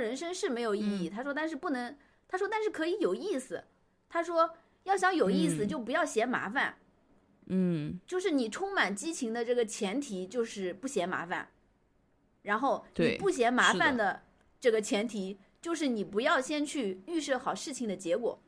[0.00, 1.10] 人生是没有意义，嗯。
[1.10, 1.96] 他说但是不能，
[2.26, 3.62] 他说但是可以有意思，
[4.08, 5.68] 他说要想有意思嗯。
[5.68, 6.78] 就不要嫌麻烦，
[7.46, 11.48] 嗯，就是你充满激情的这个前提就是不嫌麻烦，
[12.42, 14.22] 然后你不嫌麻烦的
[14.58, 18.42] 这个前提就是你不要先去预设好事情的结果。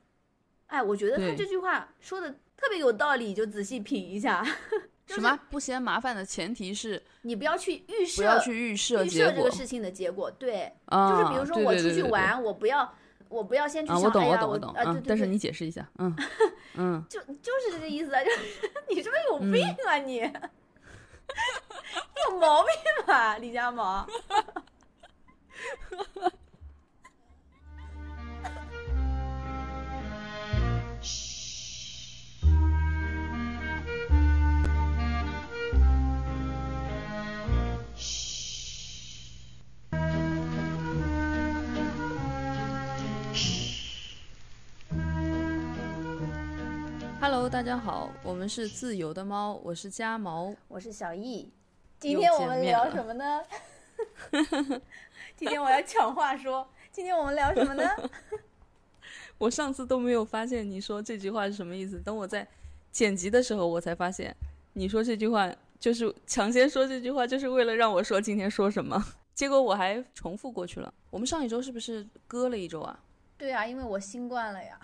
[0.67, 4.43] 哎，我觉得他这句话说的特别有道理，就仔细品一下。
[5.07, 12.95] 就是什么不嫌麻烦的前提是你不要去预设，不要去预设预设这个，事情的结果，对，啊，就是比如说我出对对对对去玩，我不要，
[13.29, 16.15] 我不要先去啊，想，我懂哎呀，我我懂懂啊，对对对，但是你解释一下，嗯
[16.77, 18.39] 嗯，就就是这个意思啊，就 是
[18.89, 20.21] 你是不是有病啊你？
[20.21, 20.21] 你
[22.31, 22.71] 有毛病
[23.07, 24.07] 吧，李佳毛？
[47.43, 50.55] Hello，大家好，我们是自由的猫，我是家毛。
[50.69, 51.51] 我是小易，
[51.99, 53.43] 今天我们聊什么呢？
[55.37, 57.85] 今天我要抢话说，今天我们聊什么呢？
[59.39, 62.47] 我上次都没有发现你说这句话是什么意思，等我在
[62.93, 64.33] 剪辑的时候，我才发现
[64.75, 69.05] 你说这句话就是抢先说这句话，就是为了让我说今天说什么，
[69.35, 70.95] 结果我还重复过去了。
[71.11, 73.01] 我们上一周是不是割了一周啊？
[73.37, 74.79] 对啊，因为我新冠了呀，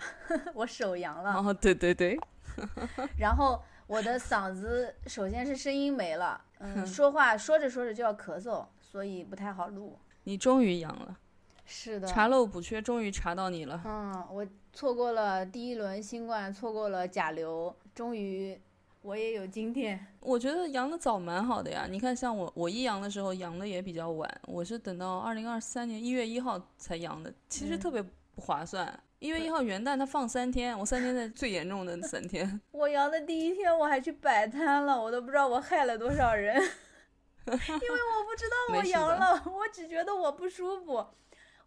[0.53, 2.19] 我手阳了，哦，对对对，
[3.17, 9.97] 然后我的嗓子首先是声音没了，嗯，说话说着说着就要咳嗽，所以不太好录。
[10.23, 11.17] 你终于阳了，
[11.65, 13.81] 是的，查漏补缺，终于查到你了。
[13.85, 18.59] 嗯，我错过了第一轮新冠，错过了甲流，终于
[19.01, 20.05] 我也有今天。
[20.19, 28.99] 我觉得阳的早蛮好的呀，你看像我，我一阳的时候阳的也比较晚，我是等到二零二三年一月一号才阳的，其实嗯特别不划算。
[29.19, 32.59] 一月一号元旦他放三天，我三天在最严重的三天。
[32.71, 41.05] 我阳的第一天我还去摆摊了，我都不知道我害了多少人， 因为我不知道我阳了，我只觉得我不舒服，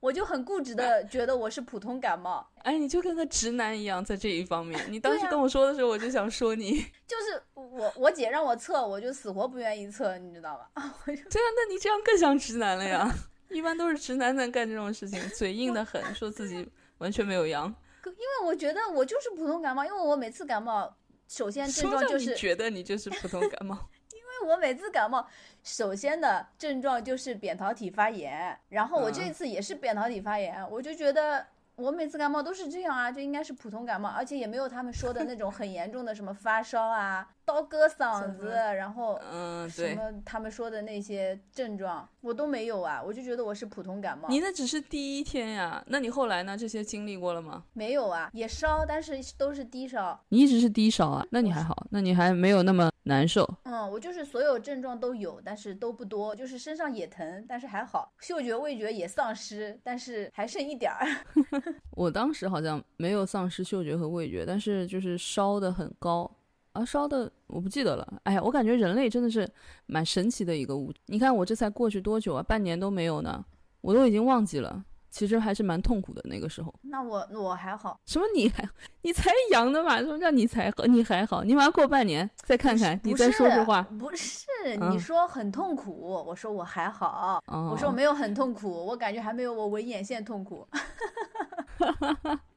[0.00, 10.70] 我就很固执的觉得我是普通感冒，哎，你就跟个直男一样，在这一方面，你当时跟我说的时候，我就想说你， 就是我我姐让我测，我就死活不愿意测，你知道吧？
[11.06, 13.14] 我就对啊，那你这样更像直男了呀。
[13.50, 16.66] 一般都是直男在干这种事情，嘴硬的很，说自己
[17.02, 17.66] 完全没有阳。
[18.06, 20.96] 因为我觉得我就是普通感冒，因为我每次感冒，
[21.28, 23.76] 首先症状就是觉得你就是普通感冒，
[24.12, 25.26] 因为我每次感冒，
[25.62, 31.46] 首先的症状就是扁桃体发炎，然后我这嗯次也是扁桃体发炎，我就觉得
[31.76, 44.28] 我每次感冒都是这样啊，就应该是普通感冒，而且也没有他们说的那种很严重的什么发烧啊、刀割嗓子，然后嗯，什，么他们说的那些症状我都没有啊，我就觉得我是普通感冒。
[44.28, 46.56] 你那只是第一天呀，那你后来呢？
[46.56, 47.64] 这些经历过了吗？
[47.72, 50.18] 没有啊，也烧，但是都是低烧。
[50.28, 53.48] 你一直是低烧啊，那你还好，那你还没有那么难受。
[53.64, 61.06] 嗯，我就是所有症状都有，但是都不多，就是身上也疼，但是还好，嗅觉味觉也丧失，但是还剩一点儿。
[61.96, 66.30] 我当时好像没有丧失嗅觉和味觉，但是就是烧的很高
[66.72, 68.20] 啊，烧的我不记得了。
[68.24, 69.48] 哎呀，我感觉人类真的是
[69.86, 71.00] 蛮神奇的一个物体。
[71.06, 73.44] 你看我这才过去多久啊，半年都没有呢，
[73.80, 74.84] 我都已经忘记了。
[75.10, 76.74] 其实还是蛮痛苦的那个时候。
[76.80, 78.66] 那我我还好，什么你还
[79.02, 79.98] 你才阳的嘛？
[79.98, 80.86] 什么叫你才好？
[80.86, 81.44] 你还好？
[81.44, 83.82] 你马上过半年再看看，你再说这话。
[83.82, 84.46] 不是
[84.80, 85.92] 嗯你说很痛苦，
[86.26, 90.66] 我说我还好，哦，我说我没有很痛苦，我感觉还没有我纹眼线痛苦。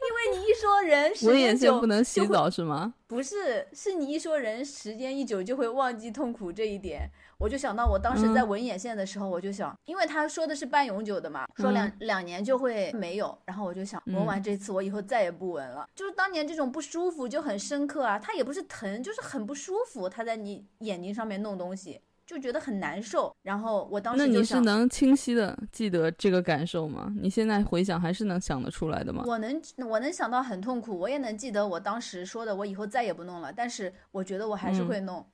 [0.00, 2.94] 因为你一说人时间久线不能洗澡是吗？
[3.06, 15.88] 不是，是你一说人时间一久就会忘记痛苦这一点，我就想到我当时在嗯纹眼线的时候，我就想，因为他说的是半永久的嘛，说两、两年就会没有，然后我就想，纹完这次我以后再也不纹了。
[15.94, 22.00] 就是当年这种不舒服就很深刻啊，它也不是疼，就是很不舒服，他在你眼睛上面弄东西。
[22.28, 27.10] 就觉得很难受，然后我当时那你是，能清晰的记得这个感受吗？
[27.18, 29.24] 你现在回想还是能想得出来的吗？
[29.26, 29.58] 我能
[29.88, 33.50] 我能想到很痛苦，我也能记得我当时说的，我以后再也不弄了。
[33.50, 35.26] 但是我觉得我还是嗯会弄，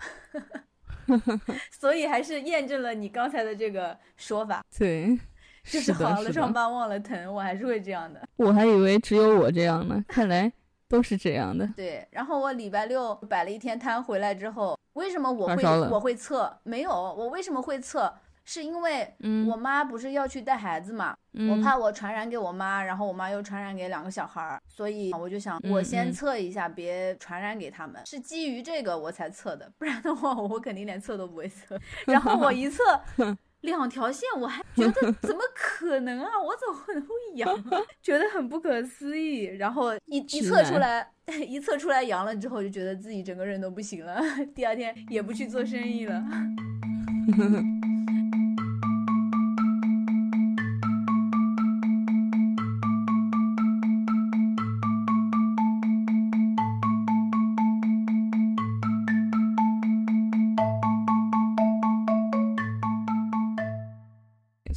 [1.73, 5.19] 所以还是验证了你刚才的这个说法，对，
[5.64, 6.32] 就是，好了。
[6.32, 8.23] 伤疤忘了疼，我还是会这样的。
[8.37, 10.52] 我还以为只有我这样呢，看来
[10.88, 11.66] 都是这样的。
[11.76, 16.58] 对，然后我礼拜六摆了一天摊回来之后，为什么我会我会测？
[16.62, 18.12] 没有，我为什么会测？
[18.46, 28.04] 是因为嗯我妈不是要去带孩子嘛，嗯，我怕我传染给我妈，然后我妈又传染给两个小孩儿，所以我就想我嗯先嗯测一下，别传染给他们。
[28.04, 31.81] 是基于这个我才测的，不然的话我肯定连测都不会测。
[32.06, 32.82] 然后我一测，
[33.64, 36.31] 两条线，我还觉得 怎么可能啊？
[36.40, 37.81] 我怎么会阳啊？
[38.02, 39.44] 觉得很不可思议。
[39.44, 41.11] 然后一一测出来，
[41.46, 44.20] 一测出来阳了之后，就觉得自己整个人都不行了。
[44.55, 46.22] 第二天也不去做生意了。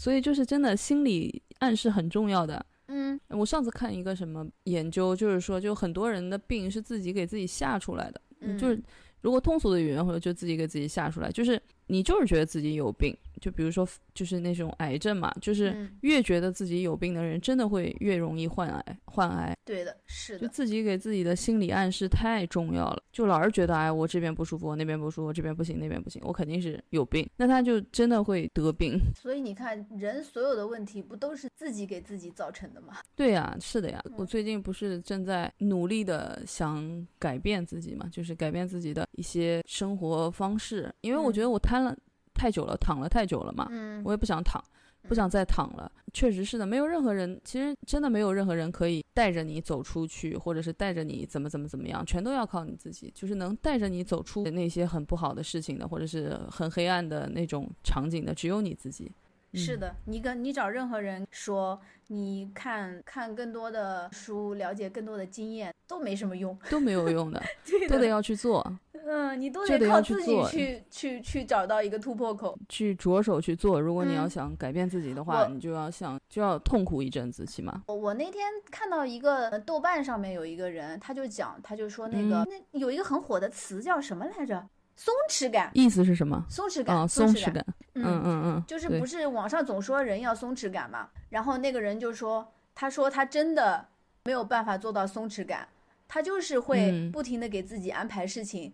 [0.08, 2.66] 所以就是真的心理暗示很重要的。
[2.88, 8.22] 嗯，我上次看一个什么研究，就是说，就很多人的病是自己给自己吓出来的。
[8.40, 8.82] 嗯，就是
[9.20, 13.14] 如果通俗的语言，或者就自己给自己吓出来，就是你就是觉得自己有病。
[13.40, 19.56] 就比如说，就是那种癌症嘛，就是越觉得自己有病的人，真的会越容易患癌，患癌。
[19.66, 20.40] 对的，是的。
[20.40, 29.00] 就自己给自己的心理暗示太重要了，就老是觉得，哎，我这边不舒服，我那边不舒服，这边不行，那边不行，我肯定是有病，那他就真的会得病。
[29.16, 32.98] 所以你看，人所有的问题不都是自己给自己造成的吗？
[33.16, 34.02] 对呀，是的呀。
[34.18, 41.96] 我最近不是正在努力的想改变自己嘛，就是改变自己的一些生活方式，因为我觉得我瘫了。
[42.38, 44.64] 太久了，躺了太久了嘛，嗯，我也不想躺，
[45.08, 45.92] 不想再躺了。
[46.14, 53.12] 确实是的，没有任何人，其实真的没有任何人可以带着你走出去，或者是带着你怎么怎么怎么样，全都要靠你自己。
[53.14, 59.12] 就是能带着你走出那些很不好的事情的，或者是很黑暗的那种场景的，只有你自己。
[59.54, 67.42] 是的，你跟你找任何人说，你看看更多的书，了解更多的经验，都没什么用，都没有用的，
[67.90, 68.62] 都得要去做。
[69.10, 73.80] 嗯，你都得靠自己去去去找到一个突破口，去着手去做。
[73.80, 77.84] 如果你要想改变自己的话，你就要想就要痛苦一阵子，起码。
[77.88, 84.68] 我我那天看到一个豆瓣上面有一个人，他就讲，他就说那个那有一个很火的词叫什么来着？
[84.98, 85.70] 松弛感。
[85.74, 86.44] 意思是什么？
[86.50, 87.08] 松弛感。
[87.08, 87.64] 松弛感。
[87.94, 88.64] 嗯嗯嗯。
[88.68, 91.08] 就是不是网上总说人要松弛感嘛？
[91.30, 93.88] 然后那个人就说，他说他真的
[94.24, 95.68] 没有办法做到松弛感，
[96.08, 98.70] 他就是会不停的给自己安排事情。
[98.70, 98.74] 嗯，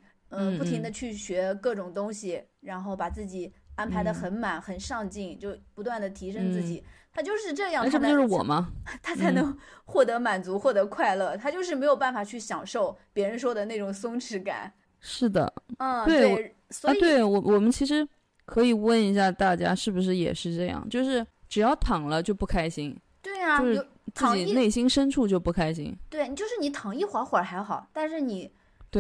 [0.58, 6.84] 不停的去学各种东西，然后把自己安排的很满、很上进，就不断的提升自己。
[7.16, 8.72] 他就是这样，这不就是我吗？
[9.04, 11.38] 他才能获得满足、获得快乐。
[11.38, 14.74] 他就是没有办法去享受别人说的那种松弛感。
[15.00, 18.08] 是的，嗯，对，所以对我我们其实
[18.46, 20.88] 可以问一下大家，是不是也是这样？
[20.90, 23.00] 就是只要躺了就不开心。
[23.22, 25.96] 对啊，就是自己内心深处就不开心。
[26.10, 28.52] 对，就是你躺一会儿会儿还好，但是你。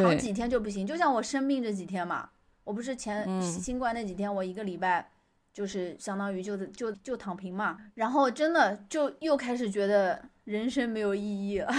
[0.02, 2.30] 躺几天就不行，就像我生病这几天嘛，
[2.64, 5.10] 我不是前新冠那几天，我一个礼拜
[5.54, 11.72] 就是相当于就就就躺平嘛，然后真的就又开始觉得人生没有意义了，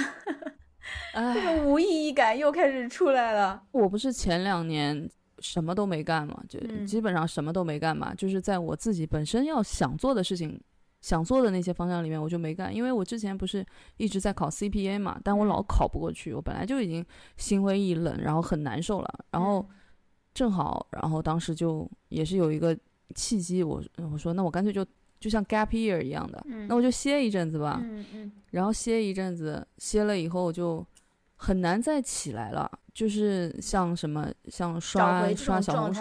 [1.34, 3.62] 这种无意义感又开始出来了。
[3.72, 10.60] 我不是前两年什么都没干嘛，就基本上什么都没干嘛，就是在我自己本身要想做的事情。
[11.04, 13.62] 想做的那些方向里面，我就没干，因为我之前不是
[13.98, 17.04] 一直在考 CPA 嘛，但我老考不过去，我本来就已经
[17.36, 19.68] 心灰意冷，然后很难受了，然后
[20.32, 22.74] 正好，然后当时就也是有一个
[23.14, 24.82] 契机，我我说那我干脆就
[25.20, 27.84] 就像 gap year 一样的，那我就歇一阵子吧，
[28.52, 30.82] 然后歇一阵子，歇了以后就
[31.36, 36.00] 很难再起来了，就是像什么像刷刷小红书，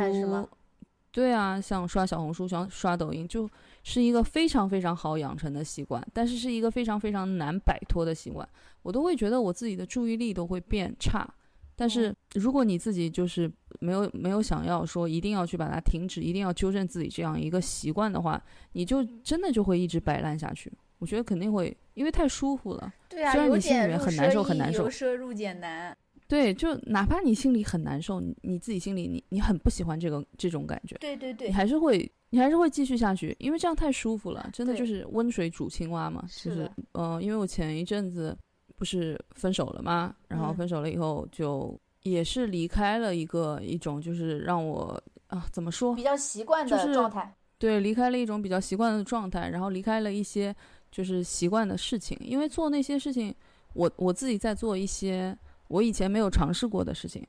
[1.11, 3.49] 对啊，像刷小红书、像刷抖音就。
[3.83, 8.47] 是一个非常非常好养成的习惯，但是是一个非常非常难摆脱的习惯。
[8.81, 11.27] 我都会觉得我自己的注意力都会变差。
[11.75, 18.41] 但是如果你自己就是没有没有想要说一定要去把它停止，一定要纠正自己这样一个习惯的话，
[18.73, 20.71] 你就真的就会一直摆烂下去。
[20.99, 22.93] 我觉得肯定会，因为太舒服了。
[23.09, 24.83] 对啊，虽然你心里面很难受，很难受。
[24.83, 25.97] 由奢入俭难。
[26.27, 30.95] 对，就哪怕你心里很难受，你你自己心里你你很不喜欢这个这种感觉。
[30.99, 31.47] 对对对。
[31.47, 32.11] 你还是会。
[32.29, 36.23] 你还是会继续下去，因为这样太舒服了，真的就是温水煮青蛙嘛。
[36.29, 38.35] 就是，嗯，因为我前一阵子
[38.75, 40.15] 不是分手了吗？
[40.27, 45.93] 然后分手了以后，就也是离开了一个一种，就是让我啊，怎么说？
[45.93, 47.31] 比较习惯的状态。
[47.59, 50.55] 对，离开了一种比较习惯的状态，然后离开了一些
[50.91, 53.31] 就是习惯的事情，因为做那些事情，
[53.73, 55.37] 我我自己在做一些
[55.73, 57.25] 我以前没有尝试过的事情。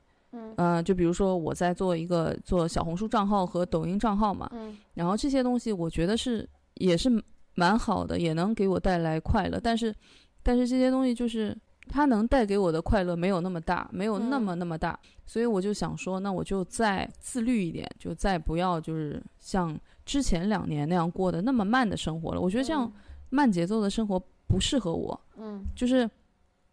[0.57, 7.09] 嗯，就比如说我在做一个做小红书账号和抖音账号嘛，嗯，然后这些东西我觉得是也是
[7.55, 9.95] 蛮好的，也能给我带来快乐，但是，
[10.43, 22.41] 但是这些东西就是它能带给我的快乐没有那么大，没有那么那么大，所以我就想说，那我就再自律一点，就再不要就是像之前两年那样过的那么慢的生活了。
[22.41, 22.91] 我觉得这样
[23.29, 26.09] 慢节奏的生活不适合我，嗯，就是。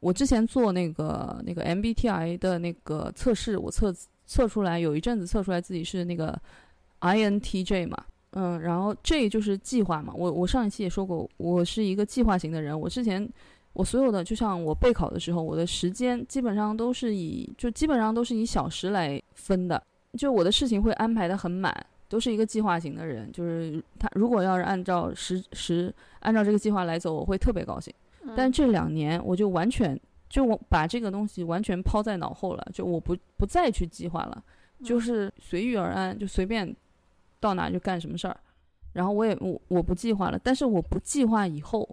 [0.02, 3.94] 我之前做那个那个 MBTI 的那个测试，我测
[4.26, 6.36] 测出来有一阵子测出来自己是那个
[7.02, 7.96] INTJ 嘛，
[8.30, 10.12] 嗯，然后这就是计划嘛。
[10.16, 12.78] 我我上一期也说过，我是一个计划型的人。
[12.78, 13.26] 我之前
[13.74, 19.80] 我所有的，就像我备考的时候，我的时间基本上都是以就基本上都是以小时来分的，
[20.18, 21.72] 就我的事情会安排的很满，
[22.08, 23.30] 都是一个计划型的人。
[23.30, 27.94] 就是他如果要是按照时时按照这个计划来走，我会特别高兴。
[28.36, 29.98] 但这两年我就完全
[30.28, 34.42] 就我把这个东西完全抛在脑后了，就我不不再去计划了，
[34.82, 36.74] 就是随遇而安，就随便
[37.40, 38.36] 到哪就干什么事儿。
[38.92, 41.88] 然后我也我我不计划了，但是我不计划以后，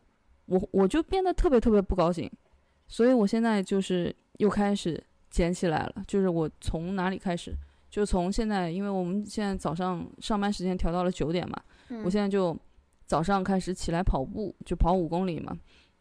[0.46, 2.30] 我我就变得特别特别不高兴。
[2.88, 7.56] 所以我现在就是又开始捡起来了，就是我从哪里开始，
[7.90, 11.62] 就从现在，因为我们现在早上上班时间调到了九点嘛，
[12.04, 12.58] 我现在就
[13.06, 15.58] 早上开始起来跑步，就跑五公里嘛。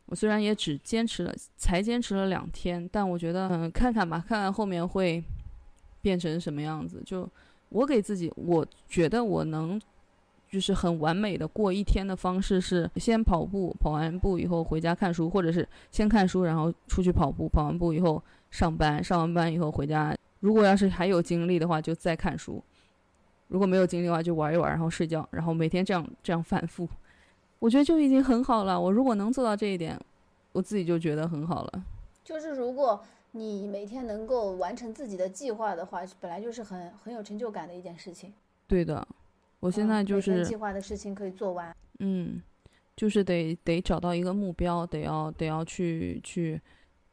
[0.09, 5.23] 我虽然也只坚持了，才坚持了两天，但我觉得，嗯，看看吧，看看后面会
[6.01, 7.03] 变成什么样子。
[7.05, 7.29] 就
[7.69, 9.79] 我给自己，我觉得我能，
[10.49, 20.17] 就是很完美的过一天的方式是：先跑步，跑完步以后回家看书，或者是先看书，然后出去跑步，跑完步以后上班，上完班以后回家。
[20.41, 22.63] 如果要是还有精力的话，就再看书；
[23.49, 26.89] 如果没有精力的话，就玩一玩，然后睡觉，然后每天这样这样反复。
[27.59, 28.81] 我觉得就已经很好了。
[28.81, 29.99] 我如果能做到这一点，
[30.53, 31.85] 我自己就觉得很好了。
[32.25, 38.33] 就是如果你每天能够完成自己的计划的话，本来就是很很有成就感的一件事情。
[38.67, 39.07] 对的，
[39.61, 41.75] 我现在就是计划的事情可以做完。
[42.01, 42.41] 嗯，
[42.97, 46.61] 就是得得找到一个目标，得要得要去去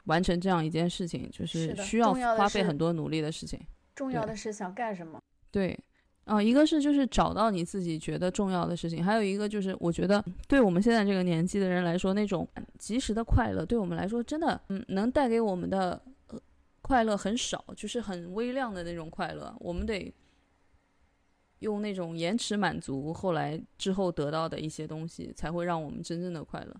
[0.05, 3.59] 完成这样一件事情，就是需要花费很多努力的事情。
[3.95, 5.19] 重要的是想干什么？
[5.49, 5.77] 对。
[6.25, 12.47] 啊，一个是就是找到你自己觉得重要的事情，还有一个就是我觉得对我们现在这个年纪的人来说，那种
[12.79, 16.01] 及时的快乐对我们来说真的，嗯，能带给我们的
[16.81, 19.55] 快乐很少，就是很微量的那种快乐。
[19.59, 20.11] 我们得
[21.59, 26.75] 用那种延迟满足，后来之后得到的一些东西，才会让我们真正的快乐。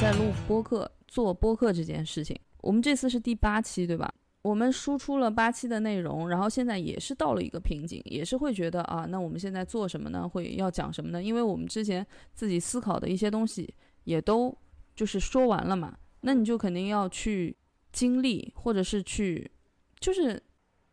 [0.00, 4.10] 在录播客做播客这件事情，我们这次是第八期，对吧？
[4.40, 10.26] 我们输出了八期的内容，然后现在也是到了一个瓶颈，也是会觉得啊，那我们现在做什么呢？
[10.26, 11.22] 会要讲什么呢？
[11.22, 14.56] 因为我们之前自己思考的一些东西也都
[14.96, 17.54] 就是说完了嘛，那你就肯定要去
[17.92, 19.50] 经历，或者是去，
[19.98, 20.42] 就是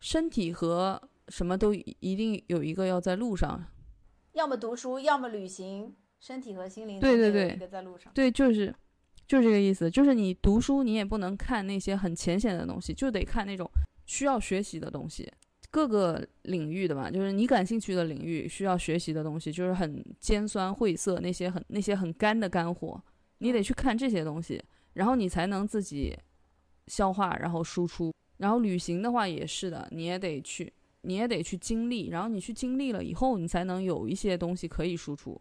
[0.01, 3.67] 身体和什么都一定有一个要在路上，
[4.33, 8.75] 要么读书，要么旅行，身体和心灵对对对，一个在路上，对，就是。
[9.27, 13.69] 就是这个意思，就是你读书，你也不能看那些很浅显的东西，就得看那种
[14.05, 15.29] 需要学习的东西，
[15.69, 23.03] 各个领域的嘛，就是你感兴趣的领域需要学习的东西，就是很尖酸晦涩那些很那些很干的干货，
[23.39, 26.17] 你得去看这些东西，然后你才能自己
[26.87, 28.13] 消化，然后输出。
[28.37, 35.37] 然后旅行的话也是的，你也得去，你也得去经历，然后你去经历了以后，你才能有一些东西可以输出。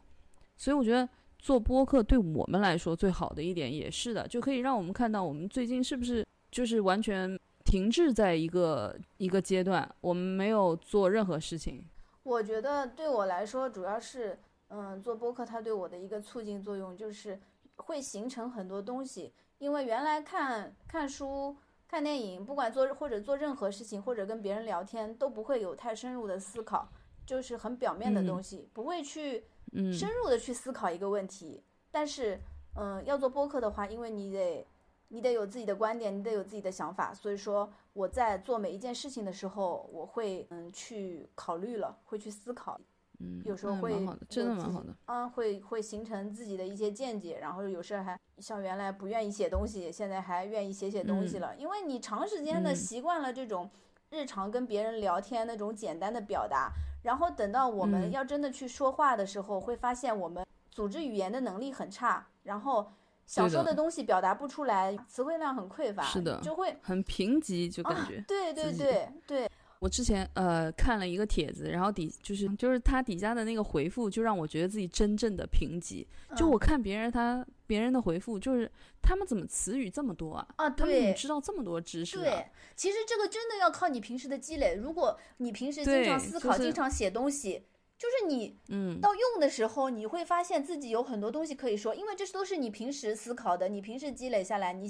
[0.57, 1.09] 所以我觉得。
[1.39, 11.85] 做播客对我们来说最好的一点也是的，就可以让我们看到我们最近是不是就是完全停滞在一个一个阶段，我们没有做任何事情。
[12.25, 14.39] 我觉得对我来说，主要是
[14.69, 17.39] 嗯，做播客它对我的一个促进作用就是
[17.77, 26.89] 会形成很多东西，因为原来看看书、看电影，不管做或者做任何事情，或者跟别人聊天，都不会有太深入的思考，
[27.25, 29.45] 就是很表面的东西，不会去。
[29.93, 32.41] 深入的去思考一个问题，但是，
[32.75, 34.67] 嗯，要做播客的话，因为你得，
[35.09, 42.81] 你得有自己的观点，你得有自己的想法，所以说我在做每一件事情的时候，我会嗯去考虑了，会去思考，
[43.19, 43.93] 嗯，有时候会
[44.29, 53.71] 真的蛮好的，啊，会会形成自己的一些见解，然后有时候还像原来不愿意写东西，现在还愿意写写东西了，因为你长时间的习惯了这种
[54.11, 56.73] 日常跟别人聊天那种简单的表达。
[57.07, 62.93] 然后等到我们要真的去说话的时候，会发现我们组织语言的能力很差，然后
[63.27, 68.21] 想说的东西表达不出来，词汇量很匮乏，是的，就会很贫瘠，就感觉。
[68.27, 69.49] 对对对对。
[69.79, 76.05] 我之前呃看了一个帖子，然后底就是就是他底下的那个回复，就让我觉得自己真正的贫瘠。
[76.35, 78.71] 就我看别人他别人的回复，就是
[79.03, 80.47] 他们怎么词语这么多啊？
[80.57, 82.19] 啊，他们怎么知道这么多知识？
[82.19, 84.75] 对，其实这个真的要靠你平时的积累。
[84.75, 87.67] 如果你平时经常思考、经常写东西。
[87.99, 94.87] 就是你，嗯，到用的时候，你会发现自己有很多东西可以说，因为这都是你平时思考的，你平时积累下来，你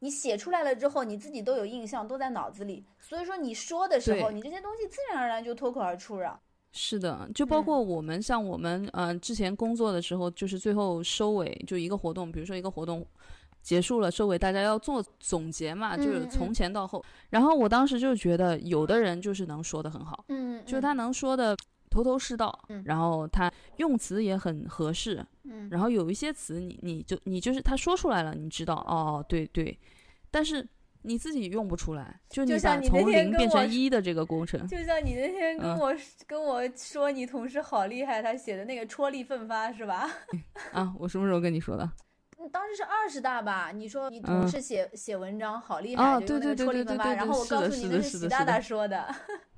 [0.00, 6.40] 你写出来了之后，你自己都有印象，都在脑子里，所以说你说的时候，你这些东西自然而然就脱口而出了。
[6.72, 13.06] 是的，就包括我们，像我们，嗯，之前工作的时候，就是最后收尾就一个活动，比如说一个活动。
[13.60, 16.30] 结束了，收尾，大家要做总结嘛，就是嗯。
[16.30, 17.04] 从前到后。
[17.28, 21.54] 然后我当时就觉得，有的人就是能说的很好，嗯，就是他能说的
[21.90, 22.82] 头头是道，嗯。
[22.86, 29.76] 然后他用词也很合适，嗯，然后有一些词你你就你就是他说出来了，你知道哦，对对，
[30.30, 30.66] 但是
[31.08, 35.94] 你自己用不出来，就你把就像你那从零变成一的这个过程，就像你那天跟嗯我、
[36.26, 40.08] 跟我说你同事好厉害，他写的那个戳力奋发是吧？
[40.72, 41.84] 啊，我什么时候跟你说的？
[42.38, 43.72] 嗯当时是二十大吧？
[43.74, 49.14] 你说你同嗯事写、写文章好厉害，啊就用那个对对戳力奋发，对对对对然后我告诉你那是习大大的说的，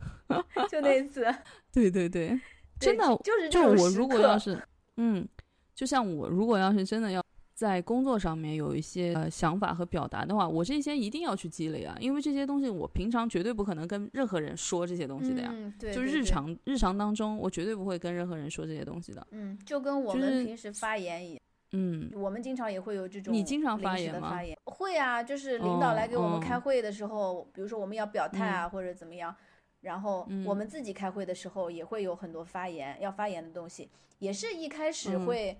[0.70, 1.26] 就那次，
[1.72, 2.28] 对对对，
[2.78, 4.62] 真对的就是就这种时我如果要刻是，
[4.96, 5.28] 嗯，
[5.74, 7.22] 就像我如果要是真的要
[7.60, 15.50] 在工作上面有一些呃想法和表达的话，我这些一定要去积累啊，因为这些东西我平常绝对不可能跟任何人说这些东西的呀。
[15.52, 19.26] 嗯，对，就是日常日常当中，我绝对不会跟任何人说这些东西的。
[19.32, 29.36] 嗯，就跟我们平时发言一样，嗯，我们经常也会有这种你经常发言吗的发言会啊，就是领导来给我们哦开会的时候，比如说我们要表态啊，或者怎么样，
[29.82, 35.58] 然后嗯我们自己开会的时候也会有很多发言要发言的东西，也是一开始嗯会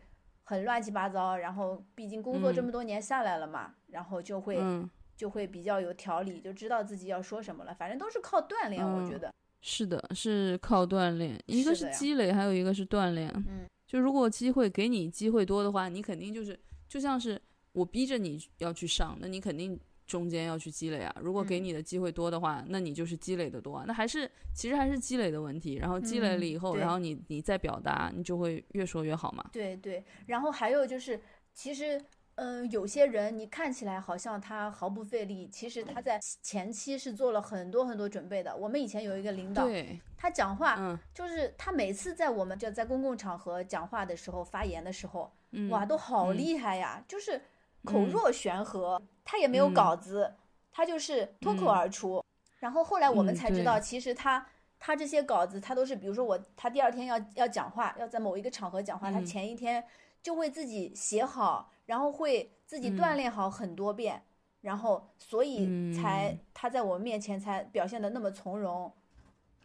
[0.51, 2.65] 很乱七八糟，然后毕竟工作这嗯。
[2.65, 13.31] 么多年下来了嘛，然后就会、嗯，就会比较有条理，就知道自己要说什么了，反正都是靠锻炼，我觉嗯得，是的，是靠锻炼，一个是积累，还有一个是锻炼。
[13.47, 17.41] 嗯，就如果机会给你机会多的话，你肯定就是就像是
[17.71, 19.79] 我逼着你要去上，那你肯定
[20.11, 21.15] 中间要去积累啊。
[21.21, 23.85] 如果给嗯你的机会多的话，那你就是积累的多啊。
[23.87, 25.77] 那还是其实还是积累的问题。
[25.77, 29.45] 然后积累了以后，嗯然后你你再表达，你就会越说越好嘛。
[29.53, 31.21] 对对，然后还有就是，
[31.55, 32.01] 其实，
[32.35, 38.57] 嗯、有些人你看起来好像他毫不费力，其实他在前期是做了很多很多准备的。
[38.57, 47.41] 我们以前有一个领导，对，他讲话嗯就是他每次在我们就在公共场合讲话的时候发言的时候，嗯，哇，都好嗯厉害呀，就是
[47.85, 50.35] 口嗯若悬河，他也没有嗯稿子，
[50.71, 52.25] 他就是脱口嗯而出。
[52.59, 54.47] 然后后来我们嗯才知道，其实他
[54.79, 59.85] 他这些稿子，他都是比如说我他第二天要要讲话，要在某一个场合讲话，他嗯前一天
[60.23, 64.23] 就会自己写好，然后会自己嗯锻炼好很多遍，
[64.61, 68.93] 然后所以才嗯他在我们面前才表现的那么从容。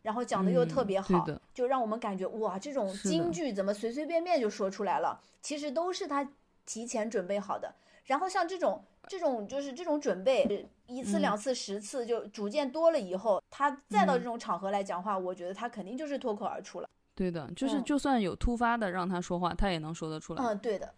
[0.01, 5.19] 然后讲的又特嗯别好，就让我们感觉哇，这种是的京剧怎么随随便便就说出来了？
[5.41, 6.29] 其实都是他
[6.63, 7.73] 提前准备好的。
[8.05, 16.89] 然后像这种这种就是这种准备，一次、嗯两次、十次，就逐渐多了以后，他再到嗯这种场合来讲话，我觉得他肯定就是脱口而出了。
[17.13, 20.43] 对的，就是嗯就算有突发的让他说话，他也能说得出来。
[20.43, 20.93] 嗯，对的，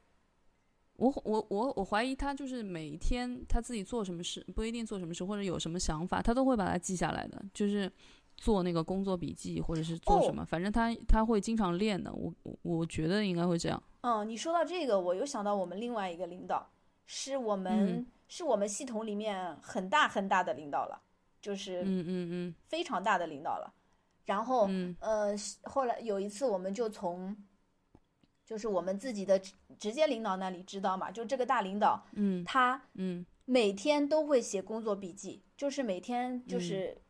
[0.95, 7.91] 我我我我怀疑他就是每一天他自己做什么事，不一定做什么事，或者有什么想法，他都会把它记下来的，就是
[8.35, 12.11] 做那个工作笔记，或者是做什哦么，反正他他会经常练的。
[12.11, 13.81] 我我我觉得应该会这样。
[14.01, 16.67] 嗯，你说到这个，我又想到我们另外一个领导，
[17.07, 18.05] 是我们、嗯。
[18.27, 21.01] 是我们系统里面很大很大的领导了，
[21.41, 22.55] 就是嗯嗯嗯。
[22.67, 23.73] 非常大的领导了。
[24.25, 24.95] 然后，嗯。
[24.99, 27.35] 呃，后来有一次，我们就从，
[28.45, 32.43] 就是我们自己的直直接领导那里知道嘛，就这个大领导，嗯。
[32.43, 33.25] 他嗯。
[33.45, 36.43] 每天都会写工作笔记，就是每天嗯。
[36.45, 37.01] 就是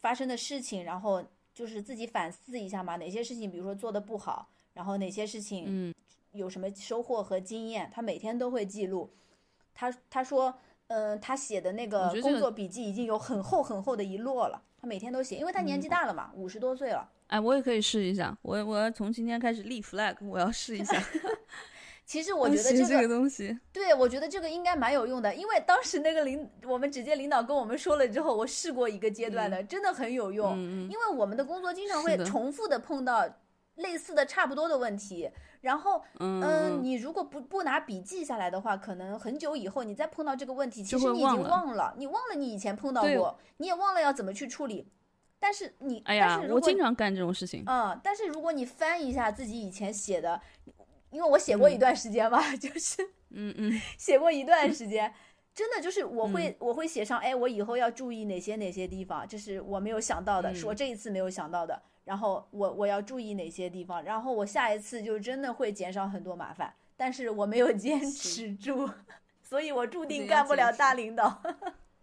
[0.00, 1.24] 发生的事情，然后
[1.54, 5.94] 就是自己反思一下嘛，哪些事情比如说做的不好，然后哪些事情嗯。
[6.32, 9.14] 有什么收获和经验，他每天都会记录。
[9.78, 10.52] 他他说，
[10.88, 17.08] 嗯、他写的那个工作笔记已经有很厚很厚的一摞了，他每天都写，因为他嗯年纪大了嘛，五十多岁了。
[17.28, 18.36] 哎，我也可以试一下。
[18.42, 21.00] 我我要从今天开始立 flag，我要试一下。
[22.04, 30.58] 其实我觉得这个，东西，对我觉得这个应该蛮有用的，因为当时那个领我们直接领导跟我们说了之后，我试过一个阶段的，真的很有用。
[30.58, 33.28] 因为我们的工作经常会重复的碰到
[33.74, 44.88] 类似的、差不多的问题，然后，嗯嗯，你如果不不拿笔记下来的话，可能很久以后你再碰到这个问题，其实你已经忘了，你忘了你以前碰到过，你也忘了要怎么去处理。
[45.40, 47.62] 但是你，但哎呀我经常干这种事情。
[47.66, 50.40] 嗯，但是如果你翻一下自己以前写的，
[51.10, 55.14] 因为我写过一段时间嘛， 就是嗯嗯写过一段时间，
[55.54, 61.80] 真的就是我嗯会、我会写上，哎，我以后要注意哪些哪些地方，这是我没有想到的，是我嗯这一次没有想到的。
[62.08, 66.74] 然后我我要注意哪些地方，然后我下一次就真的会减少很多麻烦。
[66.96, 68.88] 但是我没有 坚持住，
[69.44, 71.42] 所以我注定干不了大领导。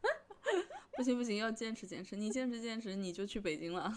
[0.95, 2.15] 不行不行，要坚持坚持。
[2.15, 3.91] 你坚持坚持，你就去北京了，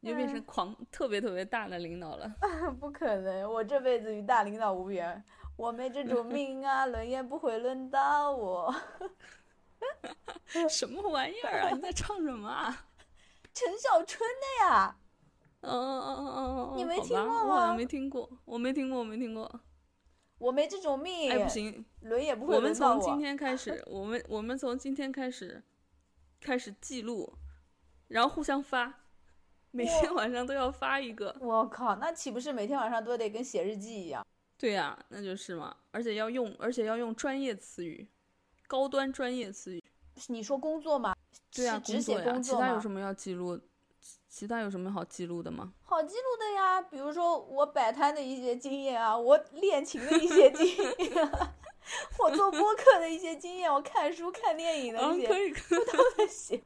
[0.00, 2.34] 你就变成狂特别特别大的领导了。
[2.80, 5.22] 不可能，我这辈子与大领导无缘。
[5.54, 8.74] 我没这种命啊，轮也不会轮到我。
[10.68, 11.70] 什么玩意儿啊？
[11.74, 12.86] 你在唱什么啊？
[13.54, 14.96] 陈小春的呀，
[15.60, 19.60] 嗯嗯嗯嗯嗯，你没听过吗我没听过，我没听过，我没听过。
[20.38, 21.30] 我没这种命。
[21.30, 25.62] 哎，不行，轮也不会我们从今天开始，我们我们从今天开始
[26.40, 27.32] 开始记录，
[28.08, 29.04] 然后互相发，
[29.70, 31.36] 每天晚上都要发一个。
[31.40, 34.26] 我靠，那岂不是每天晚上都得跟写日记一样？
[34.58, 38.08] 对呀、那就是嘛，而且要用，而且要用专业词语，
[38.66, 39.84] 高端专业词语。
[40.26, 41.14] 你说工作吗？
[41.54, 42.90] 对呀、是只写工作呀，其他有什？
[42.90, 43.58] 么要记录？
[44.00, 45.72] 其其他有什么好记录的吗？
[45.84, 51.54] 好记录的呀，比如说我摆摊的一些经验啊，我练琴的一些经验啊，
[52.18, 56.62] 我做播客的一些经验，我看书看电影的嗯，一些可以，可以都在写。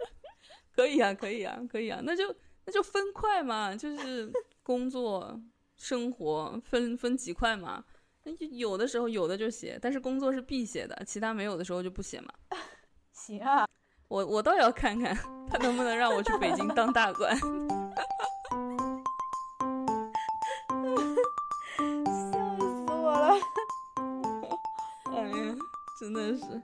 [0.74, 2.34] 可以啊，可以啊，可以啊，那就
[2.66, 4.30] 那就分块嘛，就是
[4.62, 5.40] 工作、
[5.76, 7.84] 生活分分几块嘛。
[8.24, 12.32] 那就有的时候有的就写，但是工作是必写的，其他没有的时候就不写嘛。
[13.12, 13.66] 行啊，
[14.08, 15.14] 我我倒要看看
[15.50, 17.38] 他能不能让我去北京当大官。
[17.38, 17.44] 笑
[22.58, 23.34] 死我了。
[25.12, 25.54] 哎呀，
[26.00, 26.62] 真的是。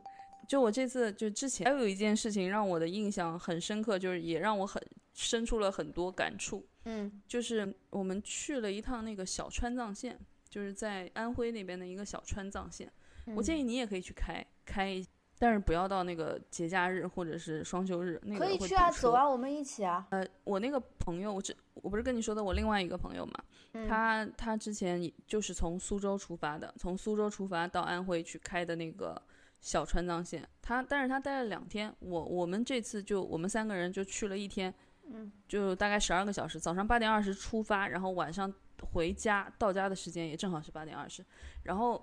[0.48, 6.66] 就我这次就之前还有一件事情让我的印象很深刻，就是也让我很生出了很多感触。
[6.86, 12.90] 嗯就是我们去了一趟那个小川藏线，就是在安徽那边的一个小川藏线。
[13.34, 15.06] 我建议议你也可以去开开一，
[15.44, 19.12] 但是不要到那个节假日或者是双休日，那个会可以去啊，走。
[19.12, 20.06] 啊，我们一起啊。
[20.08, 23.34] 呃，我那个朋友，我这我不是跟你说的我另外一个朋友嘛，
[23.74, 29.20] 嗯他他之前就是从苏州出发的，从苏州出发到安徽去开的那个
[29.60, 34.72] 小川藏线，他但是他待了两天，我我们这次就我们三个人就去了一天，
[35.10, 38.50] 嗯，就大概十二个小时，早上八点二十出发，然后晚上
[38.94, 41.22] 回家到家的时间也正好是八点二十，
[41.64, 42.02] 然后。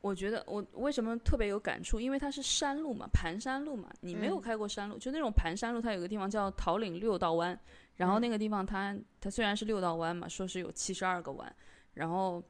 [0.00, 3.92] 我觉得我为什么特别有感触，因为它是山路嘛，盘山路嘛。
[4.00, 4.40] 你没有嗯。
[4.40, 7.58] 开过山路，就那种盘山路，它有个地方叫桃岭六道弯，
[7.96, 8.20] 然后嗯。
[8.20, 11.56] 那个地方它它虽然是六道弯嘛，说是有七十二个弯，
[11.94, 12.42] 然后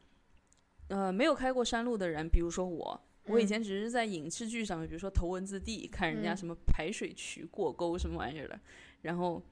[0.88, 3.46] 呃没有开过山路的人，比如说我，我以嗯。
[3.46, 6.36] 前只是在影视剧上面，比如说《头文字 D》，看人家嗯。
[6.36, 8.60] 什么排水渠过沟什么玩意儿的，
[9.00, 9.42] 然后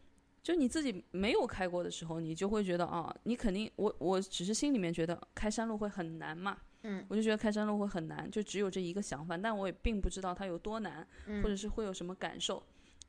[0.43, 12.63] 就你自己没有开过的时候，你就会觉得啊，你肯定我我只是心里面觉得开山路会很难嘛，嗯我就觉得开山路会很难，就只有这一个想法，但我也并不知道它有多难，嗯或者是会有什么感受。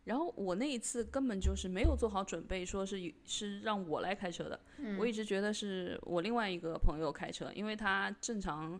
[0.03, 4.59] 然后我那一次根本就是没有做好准备，说是是让我来开车的。
[4.77, 8.79] 嗯我一直觉得是我另外一个朋友开车，因为他正常，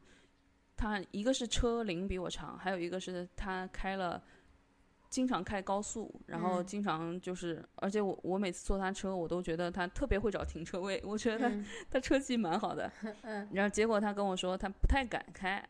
[0.76, 4.24] 他一个是车龄比我长，还有一个是他开了，
[5.10, 12.92] 经常开高速，然后嗯经常就是，而且我我每次坐他车，我都觉得他特别会找停车位，我觉得他、嗯他车技蛮好的。
[13.24, 15.64] 嗯然后结果他跟我说他不太敢开，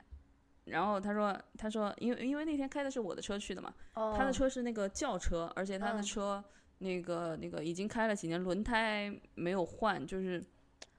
[0.65, 6.43] 然后他说他说因为因为那天开的是我的车去的嘛，哦他的车是那个轿车，而且他的嗯车
[6.79, 10.43] 那个、那个已经开了几年，轮胎没有换，就是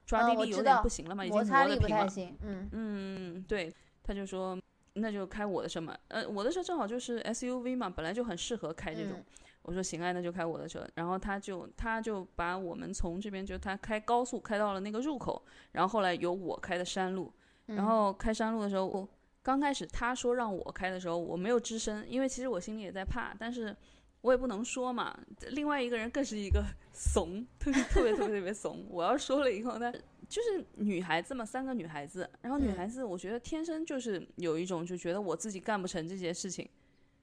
[0.05, 2.07] 抓地力有点不行了嘛，已经磨的平了。
[2.41, 3.73] 嗯嗯，对，
[4.03, 4.57] 他就说
[4.93, 9.13] 那就开我的车嘛，呃，我的车正好就是 SUV 嘛，本来就很适合开这种。
[9.17, 9.25] 嗯
[9.63, 10.87] 我说行啊，那就开我的车。
[10.95, 17.31] 然后他就他就把我们从这边就他开高速开到了那个入口，然后后来有我开的山路，
[17.67, 19.07] 嗯然后开山路的时候，我
[19.43, 23.75] 刚开始他说让我开的时候，我没有吱声，因为其实我心里也在怕，但是
[24.21, 25.15] 我也不能说嘛。
[25.49, 28.87] 另外一个人更是一个 怂，特别特别特别特别怂。
[28.89, 29.93] 我要说了以后，他
[30.29, 36.69] 就是女孩子嘛，三个女孩子，然后女嗯孩子我觉得天生就是有一种就觉得我自己干不成这些事情，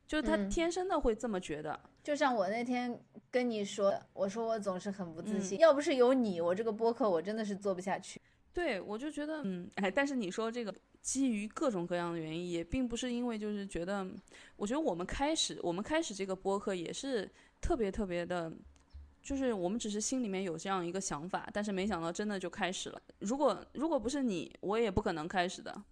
[0.07, 1.79] 就是她嗯天生的会这么觉得。
[2.03, 8.21] 就像我那天跟你说，我说我总是很不自嗯信，要不是有你，我这个播客我真的是做不下去。
[8.53, 14.05] 对，我就觉得，嗯，哎，但是你说这个基于各种各样的原因，也并不是因为就是觉得，
[14.57, 18.51] 我觉得我们开始我们开始这个播客也是特别特别的，
[19.27, 23.03] 就是我们只是心里面有这样一个想法，但是没想到真的就开始了。
[23.19, 25.83] 如果如果不是你，我也不可能开始的。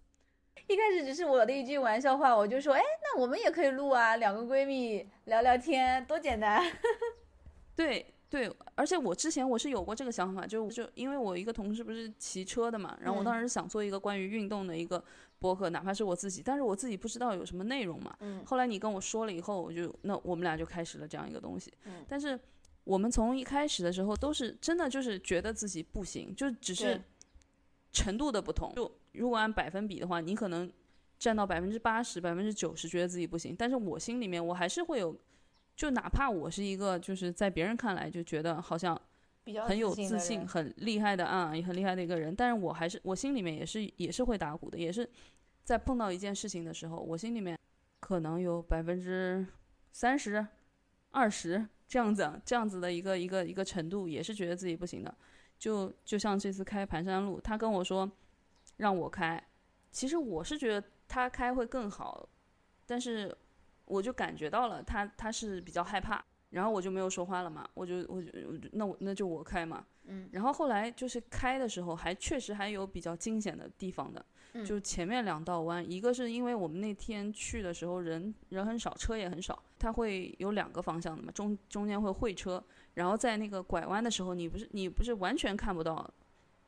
[0.67, 6.63] 一开始只是我的一句玩笑话，我就说，哎，那我们也可以录啊，两个闺蜜聊聊天，多简单。
[7.75, 15.03] 对对，而且我之前我是有过这个想法，就就因为我一个同事不是骑车的嘛，然后我嗯当时想做一个关于运动的一个
[15.39, 18.15] 博客，哪怕是我自己，但是我自己不知道有什么内容嘛。
[18.21, 21.73] 嗯后来你跟我说了以后，我就那我们俩就开始了这样一个东西。
[21.83, 22.39] 嗯但是
[22.85, 27.01] 我们从一开始的时候都是真的就是觉得自己不行，就只是
[27.91, 28.73] 程度的不同。
[28.75, 30.71] 就如果按百分比的话，你可能
[31.17, 35.17] 占到百分之八十、百分之九十觉得自己不行，但是我心里面我还是会有，
[35.75, 38.99] 就哪怕我是一个就是在别人看来就觉得好像
[39.43, 45.09] 比较很有自信很厉害的啊，也很厉害的一个人，但是我还是我心里面也是也是会打鼓的，也是
[45.63, 47.57] 在碰到一件事情的时候，我心里面
[47.99, 49.43] 可能有百分之
[49.91, 50.45] 三十、
[51.11, 55.15] 二十这样子这样子的一个一个一个程度，也是觉得自己不行的。
[55.57, 58.09] 就就像这次开盘山路，他跟我说
[58.77, 59.41] 让我开，
[59.89, 62.27] 其实我是觉得他开会更好，
[62.85, 63.35] 但是
[63.85, 68.29] 我就感觉到了他他是比较害怕，然后我就没有说话了嘛，我就我就
[68.73, 74.65] 那我那就我开嘛，嗯，然后后来就是开的时候还确实还有比较惊险的地方的，嗯。
[74.65, 82.63] 就前面两道弯，一个是因为我们那天去的时候人人很少，车也很少，它会有两个方向的嘛，中中间会会车，
[82.95, 86.09] 然后在那个拐弯的时候，你不是你不是完全看不到，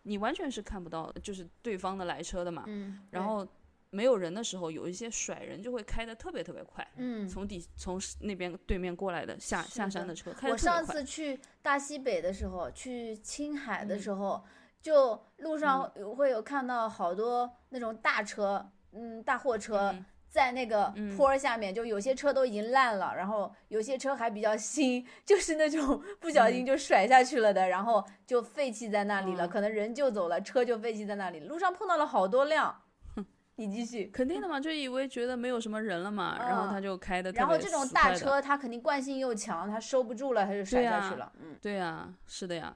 [0.04, 3.48] 你完全是看不到就是对方的来车的嘛，嗯，然后
[3.90, 10.86] 没有人的时候，有一些甩人就会开得特别特别快，嗯，从底从那边对面过来的下的下山的车我上。
[10.86, 14.00] 次去大西北的时候，去青海的嗯。
[14.00, 14.44] 时候，
[14.88, 19.92] 就路上有会有看到好多那种大车，嗯，大货车。
[19.94, 31.40] 嗯在那个嗯坡儿下面，就有些车都已经烂了，然后有些车还比较新， 就是那种不小心嗯就甩下去了的，然后就废弃在那里了，嗯可能人就走了，车就废弃在那里。
[31.40, 32.84] 路上碰到了好多辆，
[33.56, 34.12] 你继续。
[34.14, 37.32] 肯定的嘛，就以为觉得没有什么人了嘛，然后嗯他就开的。
[37.32, 41.32] 然后这种大，车，它肯定惯性又强，它收不住了，它就甩下去了。
[41.40, 42.72] 嗯对呀、是的呀。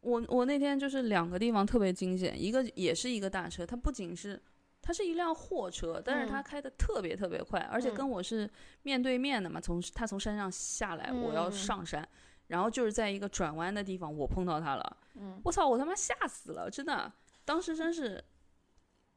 [0.00, 4.40] 我我那天就是两个地方特别惊险，一个也是一个大车，它不仅是
[4.80, 8.48] 它是一辆货车，但是它嗯开的特别特别快，而且嗯跟我是
[8.82, 12.08] 面对面的嘛，从它从山上下来，我要嗯上山，
[12.46, 17.12] 然后就是在一个转弯的地方，我碰到他了，嗯我操，我他妈吓死了，真的，
[17.44, 18.22] 当时真是。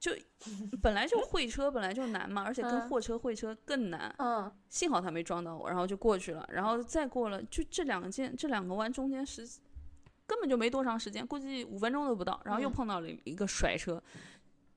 [0.02, 0.12] 就
[0.82, 4.12] 本来就会车本来就难嘛，而且跟嗯货车会车更难。
[4.18, 9.48] 嗯幸好他没撞到我，然后就过去了，然后再过了，就这两件这两个弯中间时
[10.32, 12.72] 根本就没多长时间，估计五分钟都不到，然后又嗯。
[12.72, 14.02] 碰到了一个甩车，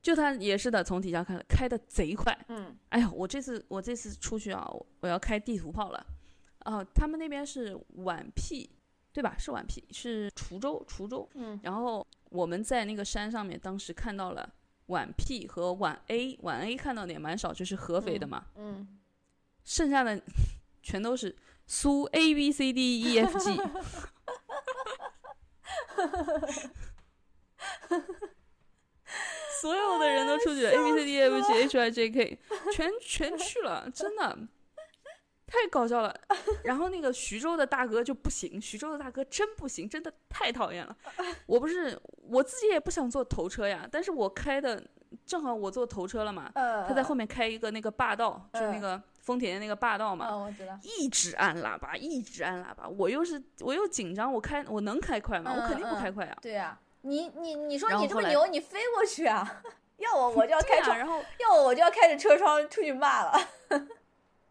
[0.01, 2.77] 就他也是的，从底下看开的贼快，嗯。
[2.89, 6.05] 哎呀，我这次我这次出去啊，我我要开地图炮了，
[6.65, 8.69] 哦、他们那边是皖僻，
[9.13, 9.37] 对吧？
[9.37, 11.57] 是皖僻，是滁州，滁州，嗯。
[11.63, 14.53] 然后我们在那个山上面，当时看到了
[14.87, 18.45] 皖僻和皖 A，皖 A 看到的也蛮少，就是合肥的嘛。
[18.57, 18.99] 嗯，
[19.63, 20.21] 剩下的
[20.83, 21.33] 全都是
[21.65, 23.57] 苏 A B C D E F G，
[29.61, 32.37] 所有的人都出去了，A B C D E F G H I J K
[32.73, 34.37] 全全去了，真的
[35.47, 36.13] 太搞笑了。
[36.63, 40.95] 然后那个徐州的大哥就不行，徐州的大哥真不行，真的太讨厌了。
[41.45, 44.83] 我不是我自己也不想坐头车呀，但是我开的
[45.25, 52.87] 正好我坐头车了嘛，呃，他在后面开一个那个霸道，就那嗯个丰田的那个霸道嘛，嗯，我知道，一直按喇叭，一直按喇叭。
[52.87, 55.53] 我又是我又紧张，我开我能开快吗？
[55.55, 56.37] 我肯定不嗯开快啊。
[56.41, 59.61] 对呀，你你你说你这么牛，你飞过去啊？
[59.97, 63.39] 要我我就要开窗，然后 要我我就要开着车窗出去骂了。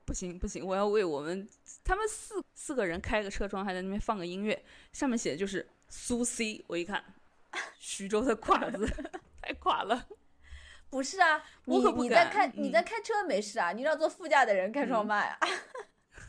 [0.06, 1.46] 不行不行，我要为我们
[1.84, 6.64] 他们四四个人开个车窗，还在那边放个音乐，上面写的就是苏 C。
[6.66, 7.04] 我一看，
[7.78, 8.86] 徐州的垮子
[9.42, 10.06] 太垮了。
[10.94, 15.36] 不是啊，你我可不你在敢开你在嗯开车没事啊，你让坐副驾的人开窗嗯骂呀。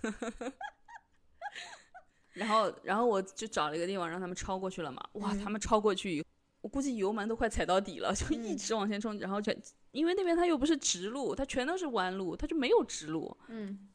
[2.33, 4.99] 然后然后我就找了一个地方让他们超过去了嘛。
[5.13, 6.25] 哇，嗯他们超过去以后，
[6.61, 9.55] 我估计油门都快踩到底了，就一嗯直往前冲，然后全
[9.91, 13.37] 因为那边它又不是直路，它全都是弯路，它就没有直路。
[13.49, 13.87] 嗯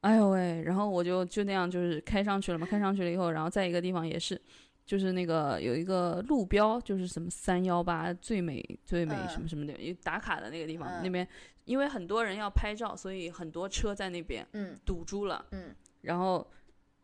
[0.00, 4.40] 哎呦喂，然后我就就那样就是开上去了嘛，开上去了以后，然后在一个地方也是，
[4.88, 9.28] 就是那个有一个路标，就是什么三幺八最美最美嗯。
[9.28, 11.02] 什么什么的，有打卡的那个地方，嗯。
[11.02, 11.28] 那边
[11.66, 15.76] 因为很多人要拍照，所以很多车在那边嗯堵住了，嗯。
[16.00, 16.50] 然后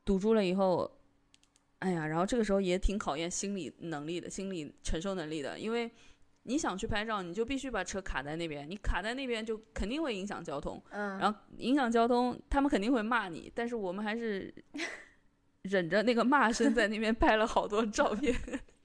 [0.03, 0.91] 堵住了以后，
[1.81, 5.91] 哎呀，然后这个时候也挺考验心理能力的，心理承受能力的，因为
[6.45, 10.83] 你想去拍照，你就必须把车卡在那边，你卡在那边就肯定会影响交通。
[10.89, 14.55] 嗯，然后影响交通，他们肯定会骂你，但是我们还是
[15.65, 18.35] 忍着那个骂声在那边 拍了好多照片。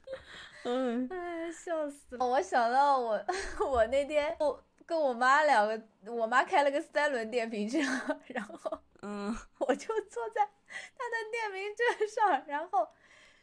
[0.63, 2.25] 嗯，哎，笑死了！
[2.25, 3.21] 我想到我
[3.65, 7.79] 我那天我跟我妈两个，我妈开了个三轮电瓶车，
[8.27, 12.87] 然后嗯我就坐在她的电瓶车上，然后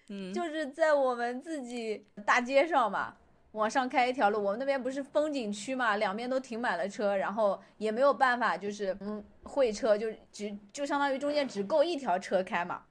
[0.08, 3.16] 嗯，就是在我们自己大街上嘛，
[3.52, 4.42] 往上开一条路。
[4.42, 12.84] 我们那边不是风景区嘛，两边都停满了车，然后也没有办法，就是嗯会车，就只就相当于中间只够一条车开嘛。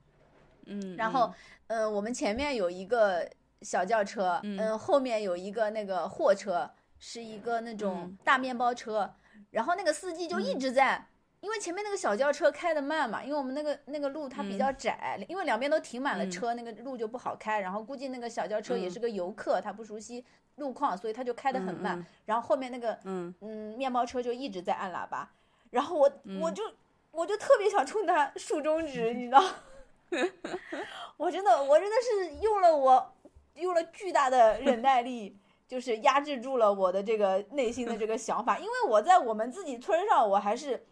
[0.65, 1.33] 嗯，然后，
[1.67, 3.29] 嗯、我们前面有一个
[3.61, 4.57] 小轿车，嗯。
[4.59, 8.17] 嗯、后面有一个那个货车，是一个那种嗯。
[8.23, 9.13] 大面包车，
[9.51, 11.07] 然后那个司机就一直在。
[11.41, 16.31] 因为前面那个小轿车开得慢嘛，因为我们那个那个路它比较窄，因为两边都停满了嗯。
[16.31, 17.59] 车，那个路就不好开。
[17.59, 18.91] 然后估计那个小轿车也嗯。
[18.91, 20.25] 是个游客，他不熟悉
[20.55, 21.99] 路况，所以他就开得很慢。
[21.99, 22.05] 嗯。
[22.25, 23.31] 然后后面那个嗯。
[23.41, 25.29] 嗯，面包车就一直在按喇叭，
[25.69, 26.63] 然后我、我嗯就
[27.11, 29.43] 我就特别想冲他竖中指，你知道，
[31.17, 33.13] 我真的我真的是用了我
[33.55, 35.37] 用了巨大的忍耐力，
[35.67, 40.85] 就是压制住了我的这个内心的这个想法，因为我在我们自己村上，我还是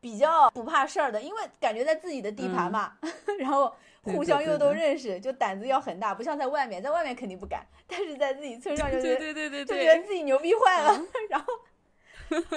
[0.00, 2.96] 比较不怕事儿的，因为感觉在自己的地盘嘛，
[3.38, 11.52] 然后互相又都认识，就胆子要很大，不像在外面，在外面肯定不敢，但是在自己村上就对对对对就觉得自己牛逼坏了， 然后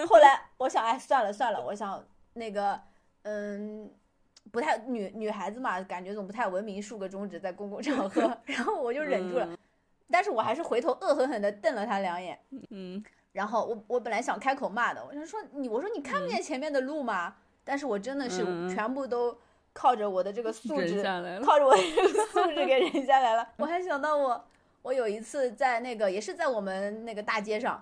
[0.08, 2.80] 后来我想，哎，算了算了，我想那个，
[3.24, 3.92] 嗯，
[4.52, 9.48] 不太女女孩子嘛，感觉总不太文明，竖个中指在公共场合， 然后我就忍住了。
[10.10, 12.38] 但是我还是回头恶狠狠地瞪了他两眼，
[12.70, 17.36] 嗯， 然后我我本来想开口骂的，我就说你，我说你看不见前面的路吗？
[17.64, 19.38] 但是我真的是全部都
[19.72, 21.02] 靠着我的这个 素质，
[21.46, 23.48] 靠着我的这个素质给忍下来了。
[23.58, 24.44] 我还想到我，
[24.82, 27.82] 我有一次在那个也是在我们那个大街上，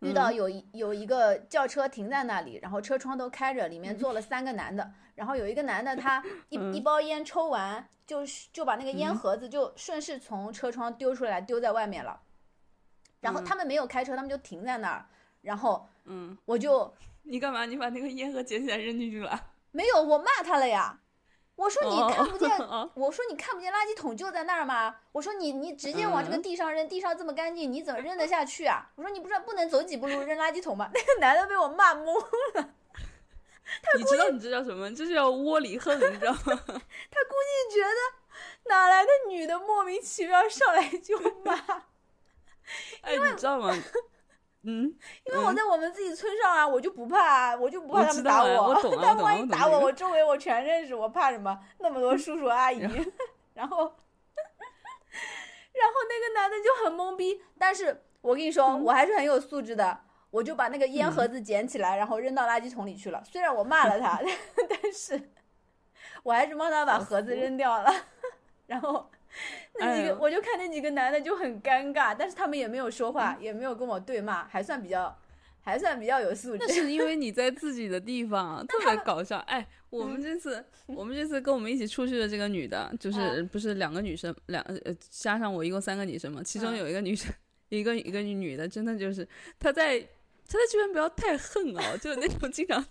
[0.00, 7.88] 遇到有一有一个轿车停在那里，然后车窗都开着，里面坐了三个男的，然后有一个男的 他一一包烟抽完。
[8.06, 12.20] 就是就把那个烟盒子就顺势从车窗丢出来丢在外面了，
[13.20, 15.06] 然后他们没有开车，他们就停在那儿，
[15.42, 17.64] 然后嗯，我就你干嘛？
[17.66, 19.40] 你把那个烟盒捡起来扔进去了？
[19.70, 20.98] 没有，我骂他了呀！
[21.60, 22.50] 我说你看不见，
[22.94, 24.96] 我说你看不见垃圾桶就在那儿吗？
[25.12, 28.90] 我说你你直接往这个地上扔，地上这么干净，你怎么扔得下去啊？
[28.96, 30.88] 我说你不是不能走几步路扔垃圾桶吗？
[30.94, 32.14] 那个男的被我骂懵
[32.54, 32.70] 了。
[33.98, 34.90] 你知道你这叫什么？
[34.94, 36.40] 这是叫窝里横，你知道吗？
[36.46, 41.54] 他估计觉得哪来的女的莫名其妙上来就骂。
[43.02, 43.76] 哎，你知道吗？
[44.62, 44.94] 嗯，
[45.24, 48.68] 因为我在我们自己村上啊，我就不怕啊，我就不怕他们打我。
[48.74, 51.58] 我懂但万一打我，我周围我全认识，我怕什么？
[51.78, 52.80] 那么多叔叔阿姨，
[53.54, 53.78] 然后，
[55.72, 57.42] 然后那个男的就很懵逼。
[57.58, 60.00] 但是我跟你说，我还是很有素质的。
[60.30, 63.20] 我就把那个烟盒子捡起来，然后扔到垃圾桶里去了。
[63.24, 64.20] 虽然我骂了他，
[64.68, 65.20] 但是
[66.22, 67.92] 我还是帮他把盒子扔掉了。
[68.66, 69.10] 然后
[69.78, 75.16] 那几个，我就看那几个男的就很尴尬，但是他们也没有说话，也没有跟我对骂，还算比较，
[75.60, 76.64] 还算比较有素质。
[76.66, 79.38] 那是因为你在自己的地方，特别搞笑。
[79.40, 87.32] 哎，我们这次，我们这次跟我们一起出去的这个女的，就是不是两个女生，两呃加上我一共三个女生嘛，其中有一个女生，
[87.68, 89.26] 一个一个女的，真的就是
[89.58, 90.06] 她在。
[90.52, 92.84] 她在这边不要太横哦，就是那种经常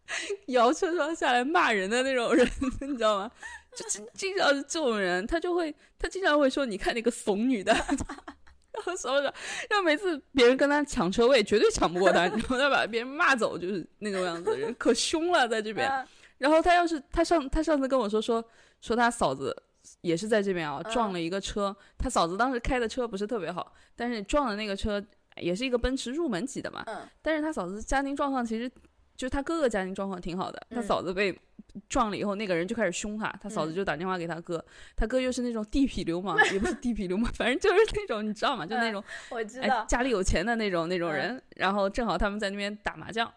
[0.48, 2.46] 摇车窗下来骂人的那种人，
[2.82, 3.30] 你知道吗？
[3.76, 7.72] 就经经常是这种人，他就会他经常会说：“你看那个怂女的。
[8.72, 9.32] ”然后什么的，
[9.70, 15.90] 然后每次别人跟他抢车位，绝对抢不过他，然后他把别人骂走，就是那种样子的人，可凶了在这边。
[16.38, 18.44] 然后他要是他上他上次跟我说说
[18.80, 19.56] 说他嫂子
[20.00, 25.04] 也是在这边啊，撞了一个车，他嫂子当时开的车不是特别好，但是撞的那个车。
[25.42, 28.66] 也是一个奔驰入门级的嘛，嗯，但是他嫂子家庭状况其实，
[29.18, 30.66] 就是他哥哥家庭状况挺好的。
[30.70, 31.30] 他嫂子被
[31.88, 34.64] 撞了以后，那个人就开始凶他，他嫂子就打电话给他哥，
[34.96, 38.66] 他哥又是那种地痞流氓，也不是地痞流氓，反正就是那种你知道吗？
[38.66, 41.40] 就那种我知道家里有钱的那种那种人。
[41.56, 43.32] 然后正好他们在那边打麻将，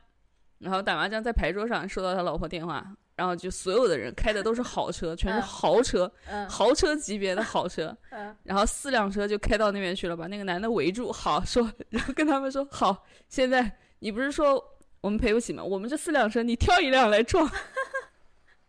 [0.59, 2.85] 然后打麻将在牌桌上收到他老婆电话。
[3.15, 6.09] 然后就所有的人开的都是好车，全是豪车，
[6.47, 7.93] 豪车级别的豪车。
[8.43, 14.63] 然后四辆车就开到那边去了，把那个男的围住，好说，然后跟他们说好，现在你不是说
[15.01, 15.61] 我们赔不起吗？
[15.61, 17.45] 我们这四辆车你挑一辆来撞。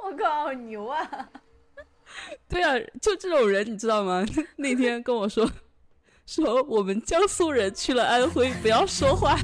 [0.04, 1.28] 我靠，好牛啊！
[2.48, 4.24] 对啊，就这种人你知道吗？
[4.56, 5.48] 那天跟我说
[6.26, 9.36] 说我们江苏人去了安徽，不要说话。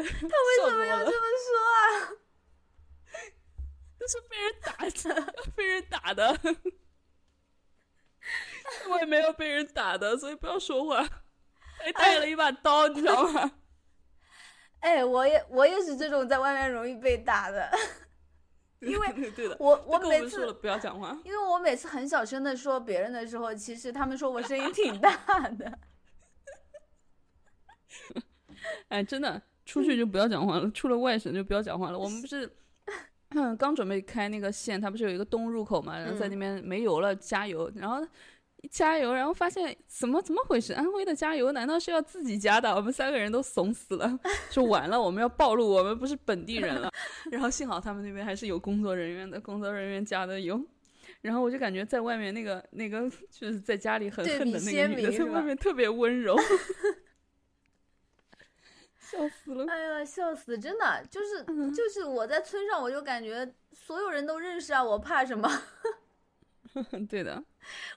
[0.00, 1.12] 为什么要这么
[1.44, 1.78] 说啊？
[3.98, 6.38] 这是被人打的，被人打的。
[8.88, 11.06] 我也没有被人打的，所以不要说话。
[11.78, 13.52] 还带了一把刀，你知道吗？
[14.80, 17.70] 哎，我也我也是这种在外面容易被打的，
[18.80, 25.10] 因为对的，我我每次不要讲话，因为我每次很小声的说别人的时候，其实他们说我声音挺大
[25.50, 25.78] 的。
[28.88, 29.42] 哎，真的。
[29.64, 31.98] 出去就不要讲话了，出了外省就不要讲话了。
[31.98, 32.50] 我们不是
[33.58, 35.98] 刚准备开那个线，它不是有一个东入口嘛？
[35.98, 38.06] 然后在那边没油了，加油，然后
[38.70, 40.72] 加油，然后发现怎么怎么回事？
[40.72, 42.74] 安徽的加油难道是要自己加的？
[42.74, 44.18] 我们三个人都怂死了，
[44.50, 46.90] 说完了，我们要暴露我们不是本地人了。
[47.30, 50.60] 然后幸好他们那边还是有工作人员的，工作人员加的油。
[51.22, 56.36] 然后我就感觉在外面那个那个就是在家里很恨的那个女的，在外面特别温柔。
[59.12, 59.66] 笑死了！
[59.68, 60.56] 哎呀，笑死！
[60.58, 61.44] 真的就是
[61.74, 65.48] 就是我在村上，我就感觉所有人都认识啊，我怕什么？
[67.08, 67.44] 对的，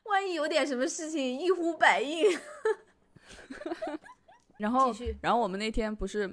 [0.03, 2.25] 万一有点什么事情，一呼百应。
[4.57, 6.29] 然后，然后我们那天不是，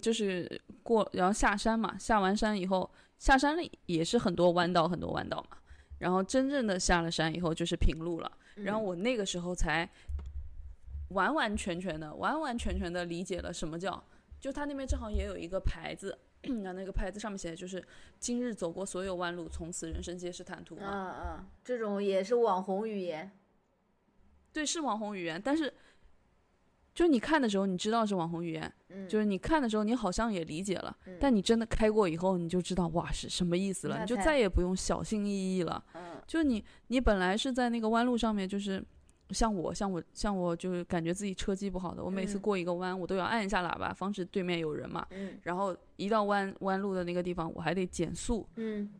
[0.00, 5.58] 就是过，然后下山嘛，下完山以后，下山了也是很多弯道，很多弯道嘛。
[5.98, 8.32] 然后真正的下了山以后就是平路了。
[8.54, 9.88] 然后我那个时候才
[11.08, 14.02] 完完全全的、完完全全的理解了什么叫，
[14.40, 16.18] 就他那边正好也有一个牌子，
[16.62, 17.82] 那那个牌子上面写的就是
[18.20, 21.16] “今日走过所有弯路，从此人生皆是坦途”嗯嘛。
[21.38, 23.30] 嗯，这种也是网红语言。
[24.52, 25.72] 对，是网红语言，但是
[26.94, 35.84] 就是你看的时候，你知道是网红语言，嗯，就是你看的时候，你好像也理解了，嗯但你真的开过以后，你就知道哇是什么意思了，你就再也不用小心翼翼了。
[35.94, 38.84] 嗯就你你本来是在那个弯路上面，就是
[39.30, 45.06] 像我像我像我就是感觉自己车技不好的，我每次嗯过一个弯，我都要按一下喇叭，防止对面有人嘛。
[45.10, 48.90] 嗯然后一到弯弯路的那个地方，我还得减速，嗯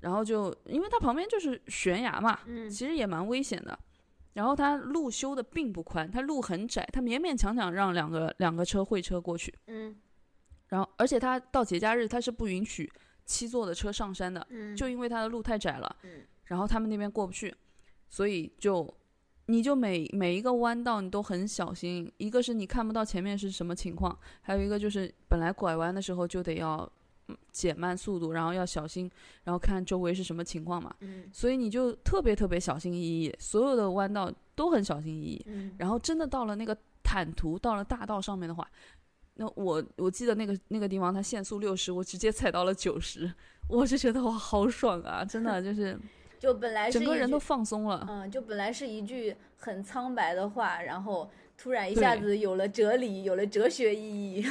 [0.00, 3.78] 然后就因为它旁边就是悬崖嘛，嗯其实也蛮危险的。
[4.34, 9.52] 然后它路修的并不宽，它路很窄，它勉勉强强让两个两个车会车过去。
[9.66, 9.96] 嗯
[10.68, 12.88] 然后而且它到节假日它是不允许
[13.24, 15.96] 七座的车上山的，嗯，就因为它的路太窄了。
[16.02, 17.54] 嗯然后他们那边过不去，
[18.08, 18.82] 所以就
[19.50, 22.10] 你就每每一个弯道你都很小心。
[22.18, 26.90] 一个是你看不到前面是什么情况，还有一个就是本来拐弯的时候就得要
[27.28, 29.10] 嗯减慢速度，然后要小心，
[29.44, 30.94] 然后看周围是什么情况嘛。
[31.00, 35.42] 嗯所以你就特别特别小心翼翼，所有的弯道都很小心翼翼。
[35.46, 38.68] 嗯然后真的到了那个坦途，到了大道上面的话，
[39.34, 43.32] 那我我记得那个那个地方它限速六十，我直接踩到了九十，
[43.66, 45.98] 我就觉得哇好爽啊，真的就是
[46.38, 48.06] 就本来是整个人都放松了。
[48.08, 54.46] 嗯，就本来是一句很苍白的话，然后突然一下子有了哲理，有了哲学意义。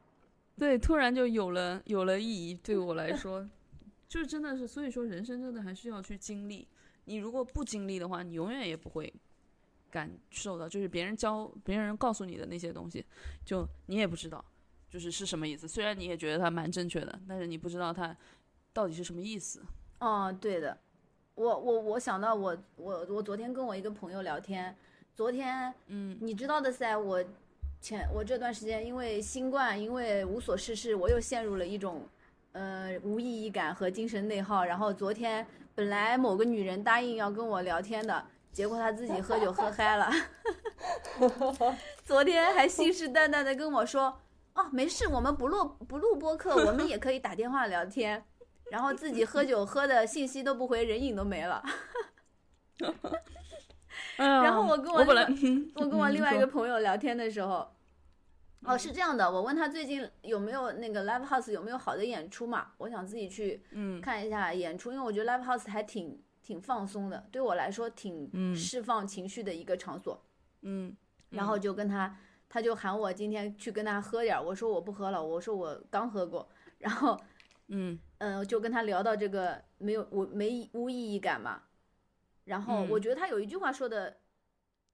[0.58, 2.54] 对，突然就有了有了意义。
[2.54, 3.46] 对我来说，
[4.08, 6.66] 就是真的是，所以说人生真的还是要去经历。
[7.04, 9.12] 你如果不经历的话，你永远也不会
[9.90, 13.04] 感受到，就是别人教别人告诉你的那些东西，
[13.44, 14.42] 就你也不知道，
[14.88, 15.68] 就是是什么意思。
[15.68, 18.16] 虽然你也觉得它蛮正确的，但是你不知道它
[18.72, 19.62] 到底是什么意思。
[20.00, 20.78] 哦，对的，
[21.36, 24.74] 我我我想到我我我昨天跟我一个朋友聊天，
[25.14, 27.22] 昨天嗯你知道的噻，我
[27.78, 32.08] 前我这段时间因为新冠，因为无所事事，我又陷入了一种
[32.52, 34.64] 呃无意义感和精神内耗。
[34.64, 40.10] 然后昨天本来某个女人答应要跟我聊天的，结果她自己喝酒喝嗨了，
[42.02, 44.22] 昨天还信誓旦旦的跟我说，
[44.54, 48.24] 哦，没事，我们不录不录播客，我们也可以打电话聊天。
[48.70, 51.62] 然后自己喝酒喝的信息都不回，人影都没了。
[54.16, 55.04] 然后我跟我我
[55.74, 57.70] 我跟我嗯另外一个朋友聊天的时候，
[58.64, 62.72] 哦，是这样的，我问他最近有没有那个 live house 有没有好的演出嘛？
[62.78, 70.22] 我想自己去嗯看一下演出，因为我觉得 live house 还挺挺放松的，对我来说挺嗯释放情绪的一个场所。
[70.62, 70.96] 嗯，
[71.30, 76.48] 然后就跟他，他就喊我今天去跟他喝点儿，我说我不喝了，我说我刚喝过，
[76.78, 77.18] 然后
[77.68, 81.62] 嗯嗯，就跟他聊到这个没有我没无意义感嘛，
[82.44, 82.90] 然后嗯。
[82.90, 84.18] 我觉得他有一句话说的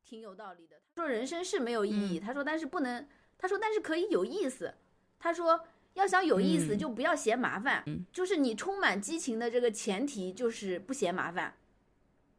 [0.04, 2.20] 挺有道理的，他说人生是没有意义，嗯。
[2.20, 3.06] 他说但是不能，
[3.38, 4.74] 他说但是可以有意思，
[5.18, 5.64] 他说
[5.94, 6.78] 要想有意思嗯。
[6.78, 8.04] 就不要嫌麻烦，嗯。
[8.12, 11.54] 就是你充满激情的这个前提就是不嫌麻烦，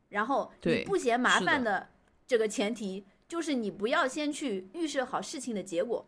[0.09, 1.89] 然后你不嫌麻烦的
[2.27, 6.07] 这个前提就是你不要先去预设好事情的结果，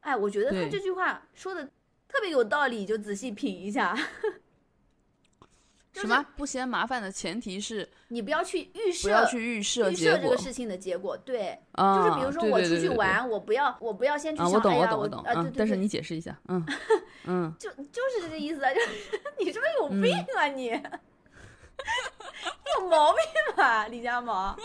[0.00, 1.70] 哎，我觉得他这句话说的
[2.12, 3.96] 特别有道理，就仔细品一下。
[5.92, 11.14] 就是什么不嫌麻烦的前提是你不要去预设，不要去预设预设这个，事情的结果。
[11.18, 16.64] 对，啊，就是比如说我出对对对对去玩，我不要我不要先去啊，想，我懂哎呀，我啊，对对对，但是你解释一下，嗯
[17.28, 18.88] 嗯，就就是这个意思啊，就 是
[19.38, 20.70] 你是不是有病啊你？
[20.70, 20.80] 你
[22.80, 23.20] 有毛病
[23.56, 24.56] 吧，李佳毛？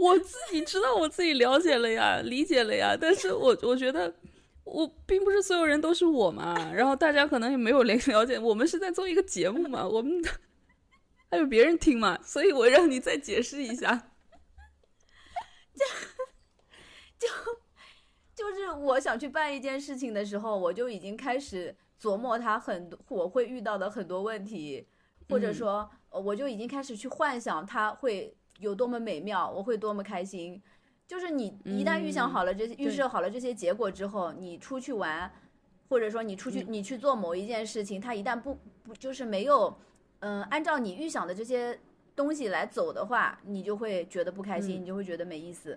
[0.00, 4.14] 我自己知道我自己了解了呀，理解了呀，但是我我觉得。
[4.62, 10.22] 我并不是所有人都是我嘛，然后大家可能也没有了 了解，我们是在做一个节目嘛，我们
[11.28, 14.12] 还有别人听嘛，所以我让你再解释一下。
[17.18, 17.26] 就
[18.36, 24.86] 就是我想去办一件事情的时候，我就已经开始琢磨他很多我会遇到的很多问题，
[25.28, 30.62] 或者嗯说，呃我就已经开始去幻想他会有多么美妙，我会多么开心。
[31.06, 35.28] 就是你一旦预想好了这些，预设好了这些结果之后，你出去玩，
[35.88, 39.76] 或者说你出去你去做某一件事情，它一旦不不就是没有，
[40.20, 41.76] 嗯、按照你预想的这些
[42.14, 45.76] 东西来走的话，你就会觉得不开心，嗯你就会觉得没意思。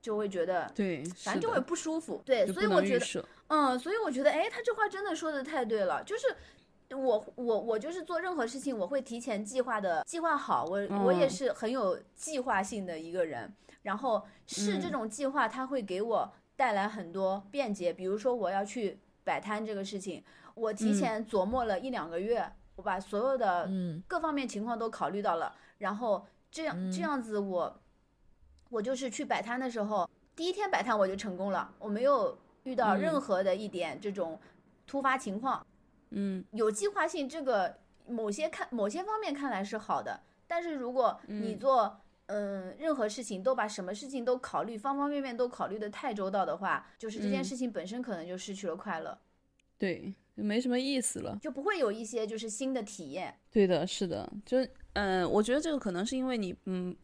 [0.00, 2.20] 就会觉得对，反正就会不舒服。
[2.24, 6.26] 对，所以我觉得，嗯，所以我觉得，哎，他这话真的说的太对了，就是
[6.94, 10.64] 我我我就是做任何事情，我会提前计划的，计划好。
[10.64, 17.92] 我我也是很有计划性的一个人，然后是这种计划，它会给我带来很多便捷。
[17.92, 20.22] 比如说我要去摆摊这个事情，
[20.54, 23.70] 我提前琢磨了一两个月，我把所有的
[24.06, 27.78] 各方面情况都考虑到了，然后这样这样子我。
[28.70, 34.40] 我就是去摆摊的时候，第一天摆摊我就成功了，我没有遇到任何的一点这种
[34.86, 35.66] 突发情况。
[36.14, 49.18] 嗯，有计划性这个某些看某些方面看来是好的，但是如果你做嗯任何事情都把什么事情都考虑方方面面都考虑的太周到的话，就是这件事情本身可能就失去了快乐。
[49.78, 53.34] 对，就没什么意思了，就不会有一些就是新的体验。
[53.50, 54.58] 对的，是的，就
[54.92, 56.96] 嗯，我觉得这个可能是因为你嗯。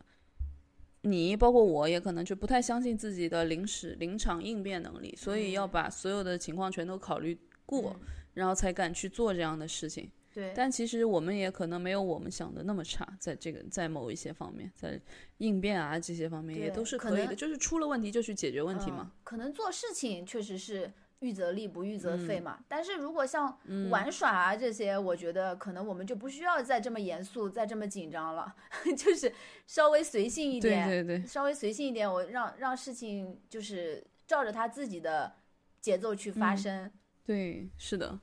[1.02, 7.38] 你包括我也可能就不太相信自己的临时临场应变能力，所以要把所有的情况全都考虑
[7.68, 7.94] 过，
[8.34, 10.10] 然后才敢去做这样的事情。
[10.34, 15.00] 对，但其实我们也可能没有我们想的那么差，在这个在某一些方面，在
[15.38, 19.12] 应变啊这些方面也都是可以的，就是出了问题就去解决问题嘛。
[19.24, 20.90] 可能做事情确实是。
[21.20, 23.58] 预则立不预则废嘛，但是如果像
[23.90, 28.54] 玩耍啊这些，我觉得可能我们就不需要再这么严肃，再这么紧张了，
[28.96, 29.32] 就是
[29.66, 35.32] 稍微随性一点，对对对，稍微随性一点，我让让事情就是照着他自己的
[35.80, 36.88] 节奏去发生。
[37.28, 38.18] 对，是的，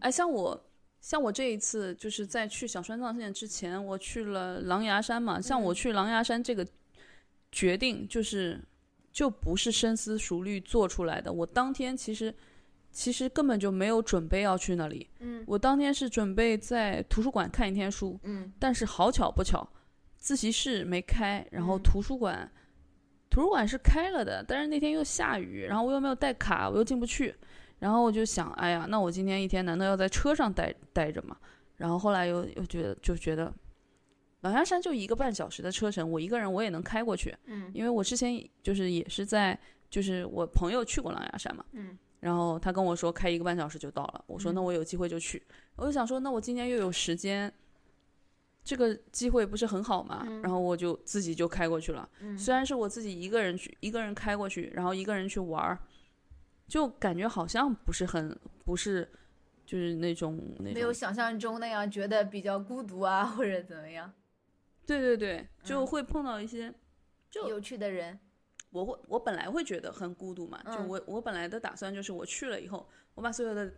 [0.00, 0.68] 哎，像我
[1.00, 6.66] 像我这一次就是在去小川藏线之前，我去了狼牙山嘛，像我去狼牙山这个
[7.52, 8.60] 决定就是。
[9.10, 11.32] 就不是深思熟虑做出来的。
[11.32, 12.32] 我当天其实，
[12.92, 15.08] 其实根本就没有准备要去那里。
[15.18, 18.20] 嗯，我当天是准备在图书馆看一天书。
[18.22, 19.66] 嗯，但是好巧不巧，
[20.18, 22.48] 自习室没开，然后图书馆，
[23.28, 27.34] 图书馆是开了的，但是那天又下雨，然后我又没有带卡，我又进不去。
[27.78, 31.36] 然后我就想，哎呀，那我今天一天难道要在车上待待着吗？
[31.76, 33.52] 然后后来又又觉得，就觉得。
[34.42, 37.36] 狼牙山就一个半小时的车程，我一个人我也能开过去。
[37.46, 39.58] 嗯，因为我之前就是也是在，
[39.90, 41.64] 就是我朋友去过狼牙山嘛。
[41.72, 45.42] 嗯，然后他跟我说开一个半小时就到了，我说那我有机会就去。
[45.74, 47.52] 我就想说，那我今天又有时间，
[48.62, 50.24] 这个机会不是很好嘛？
[50.40, 52.08] 然后我就自己就开过去了。
[52.38, 55.78] 虽然是我自己一个人去，一个人开过去，然后一个人去玩儿，
[56.68, 59.10] 就感觉好像不是很不是，
[59.64, 64.12] 就是那种那种没有想象中那样觉得比较孤独啊，或者怎么样。
[64.86, 66.72] 对对对，就会碰到一些
[67.30, 68.18] 就有趣的人。
[68.70, 70.62] 我会，我本来会觉得很孤独嘛。
[70.64, 73.72] 就我，我本来的打算就是我去了以后，我把所有的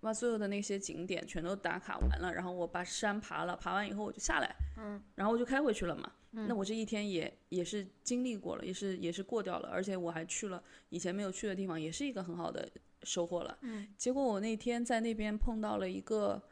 [0.00, 6.10] 把所有的那些景点全都打卡完了，然后我把山爬了，爬完以后我就下来，嗯，然后我就开回去了嘛。
[6.46, 12.68] 那我这一天也也是经历过了，也是也是过掉了，而且我还去了以前没有去的地方，也是一个很好的
[13.02, 13.58] 收获了。
[13.62, 16.42] 嗯，结果我那天在那边碰到了一个。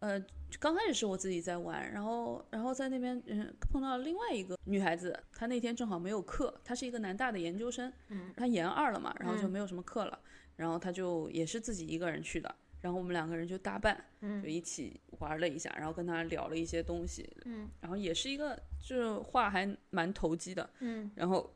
[0.00, 0.16] 呃，
[0.60, 10.16] 刚开始是我自己在玩，然后，然后在那边，嗯，碰到了另外一个女孩子，她那天正好没有课，她是一个南大的研究生，嗯，她研二了嘛，然后就没有什么课了，
[10.54, 21.54] 然后她就也是自己一个人去的，然后我们两个人就搭伴，嗯，就一起玩了一下，然后跟他聊了一些东西，嗯，然后也是一个，就是话还蛮投机的，嗯，然后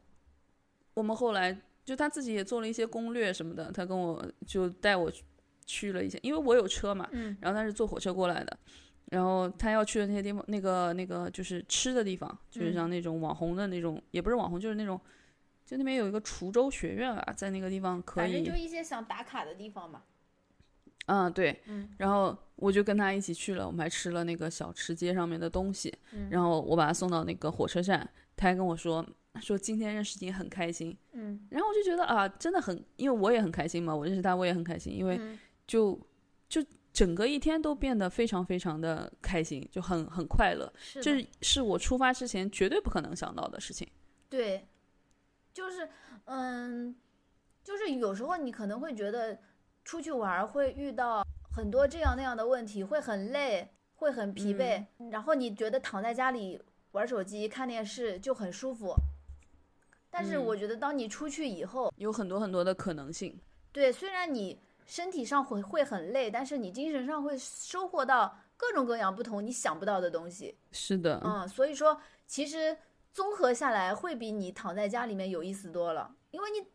[0.94, 5.22] 我们后来就他自己也做了一些攻略什么的，他跟我就带我去。
[5.64, 8.58] 去了一些，因为我有车嘛，嗯，然后他是坐火车过来的，
[9.10, 15.00] 然后他要去的那些地方，那个那个就是吃的地方，就是像那种网红的那种，也不是网红，就是那种，
[15.64, 20.02] 就那边有一个滁州学院啊，在那个地方可以，反正就一些想打卡的地方嘛。
[21.06, 29.04] 嗯，对，嗯，然后我就跟他一起去了，我们还吃了那个小吃街上面的东西，嗯，然后我把他送到那个火车站，他还跟我说
[29.40, 35.20] 说今天认识你很开心，嗯，然后我就觉得啊，真的很，因为我也很开心嘛，我认识他我也很开心，因为。
[35.64, 35.98] 就
[36.48, 43.88] 就整个一天都变得非常非常的开心，就很很快乐，这是我出发之前绝对不可能想到的事情。
[44.28, 44.68] 对，
[45.54, 45.88] 就是
[46.24, 46.94] 嗯，
[47.62, 49.38] 就是有时候你可能会觉得
[49.84, 56.60] 出去玩会遇到很多这样那样的问题，会很累，会很疲惫，然后你觉得躺在家里
[56.92, 58.94] 玩手机看电视就很舒服。
[60.10, 63.38] 但是我觉得当你出去以后，有很多很多的可能性。
[63.72, 64.58] 对，虽然你。
[64.84, 70.58] 身体上会会很累，但是你精神上会收获到各种各样不同你想不到的东西。
[70.72, 72.76] 是的，嗯，所以说其实
[73.12, 76.66] 综合下来会比你躺在家里面有意思多了，因为你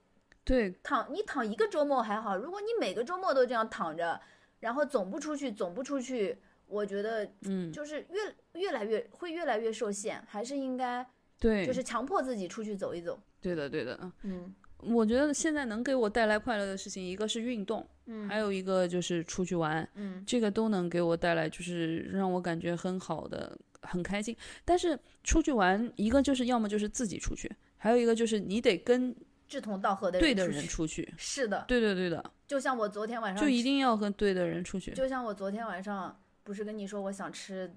[0.48, 0.74] 对。
[0.82, 4.20] 躺你躺一个周末还好，如果你每个周末都这样躺着，
[4.62, 11.06] 然后总不出去，总不出去，我觉得嗯，就是越越来越会越来越受限，还是应该
[11.38, 13.20] 对，就是强迫自己出去走一走。
[13.41, 18.30] 对的，对的，嗯我觉得现在能给我带来快乐的事情，一个是运动，嗯。
[18.30, 20.24] 还有一个就是出去玩，嗯。
[20.26, 24.38] 这个都能给我带来就是让我感觉很好的、很开心。
[24.64, 29.16] 但是出去玩，一个就是要么就是自己出去，还有一个就是你得跟
[29.48, 31.14] 志同道合的对的人出去。
[31.18, 34.91] 是的，对的，对的，就像我昨天晚上就一定要和对的人出去。
[34.91, 37.74] 就像我昨天晚上不是跟你说我想吃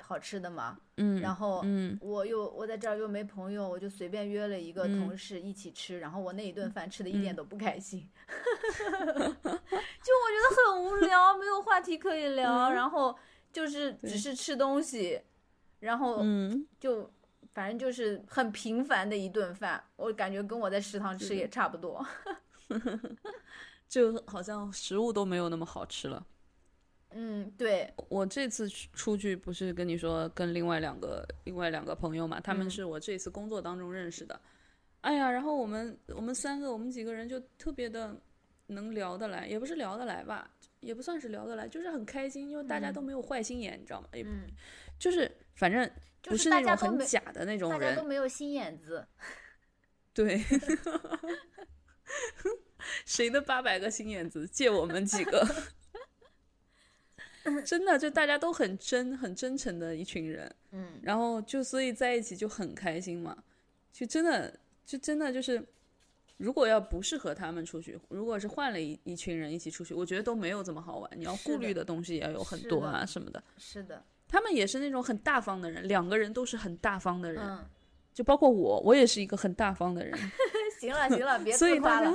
[0.00, 0.78] 好吃的吗？
[0.96, 1.98] 嗯，然后嗯。
[2.00, 4.98] 我又我在这儿又没朋友，我就随便约了一个嗯。
[4.98, 8.08] 同事一起吃，然后我那一顿饭吃的一点都不开心，
[8.78, 12.74] 就我觉得很无聊，没有话题可以聊，嗯。
[12.74, 13.16] 然后
[13.52, 15.20] 就是只是吃东西，
[15.80, 17.10] 然后嗯，就
[17.54, 22.04] 反正就是很平凡的一顿饭，我感觉跟我在食堂吃也差不多。
[23.88, 26.26] 就好像食物都没有那么好吃了。
[27.10, 34.40] 嗯，对，我这次出出去不是跟你说跟另外两个另外两个朋友嘛，他们嗯是我这次工作当中认识的。
[35.02, 38.20] 哎呀，然后我们我们三个我们几个人就特别的
[38.66, 40.50] 能聊得来，也不是聊得来吧，
[40.80, 44.08] 也不算是聊得来，就是很开心，因为大家都没有坏心眼，你知道吗？
[44.12, 44.48] 也嗯，
[44.98, 45.88] 就是反正
[46.24, 49.06] 不就是那种很假的那种人大家都，没有心眼子。
[50.14, 50.42] 对。
[53.06, 55.46] 谁的八百个心眼子借我们几个？
[57.64, 60.54] 真的，就大家都很真、很真诚的一群人。
[60.72, 63.36] 嗯然后就所以在一起就很开心嘛，
[63.92, 65.62] 就真的就真的就是，
[66.36, 71.10] 如果要不是和他们出去，如果是换了一一群人一起出去，我觉得都没有这么好玩。
[71.16, 73.42] 你要顾虑的东西也有很多啊什么的。
[73.58, 77.64] 是的，他们也是那种很大方的人，两个人都是很大方的人，嗯，
[78.12, 80.18] 就包括我，我也是一个很大方的人，
[80.80, 82.14] 行了行了，别 自夸了。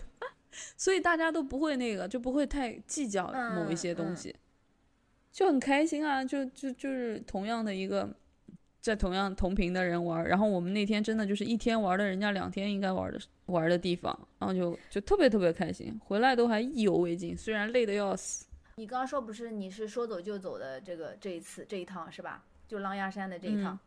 [0.76, 4.34] 所以大家都不会那个，就不会太计较某一些东西，
[5.32, 8.14] 就很开心啊，就就就是同样的一个。
[8.80, 18.43] 在同样同频的人玩儿，然后我们那天真的就是一天玩的人家两天应该玩的玩的地方，然后就就特别特别开心，回来都还意犹未尽，虽然累的要死。
[18.76, 22.44] 你刚刚说不是你是说走就走的这个这一次这一趟是吧？
[22.66, 23.78] 就狼牙山的这一趟。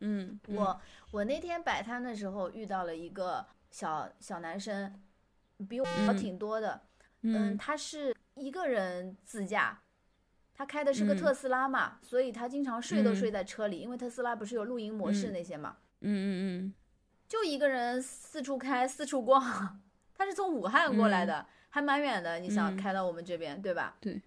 [0.00, 5.00] 嗯，嗯我我那天摆摊的时候遇到了一个小小男生，
[5.68, 6.82] 比我嗯挺多的。
[7.22, 9.80] 嗯他是一个人自驾，
[10.54, 16.28] 他开的是个嗯特斯拉嘛，所以他经常睡都嗯睡在车里，因为特斯拉不是有露营模式嗯那些嘛，嗯嗯
[16.66, 16.74] 嗯
[17.28, 19.80] 就一个人四处开四处逛。
[20.14, 23.96] 他是从武汉过来嗯的，还蛮远的，你想嗯开到我们这边，对吧？
[23.98, 24.20] 对，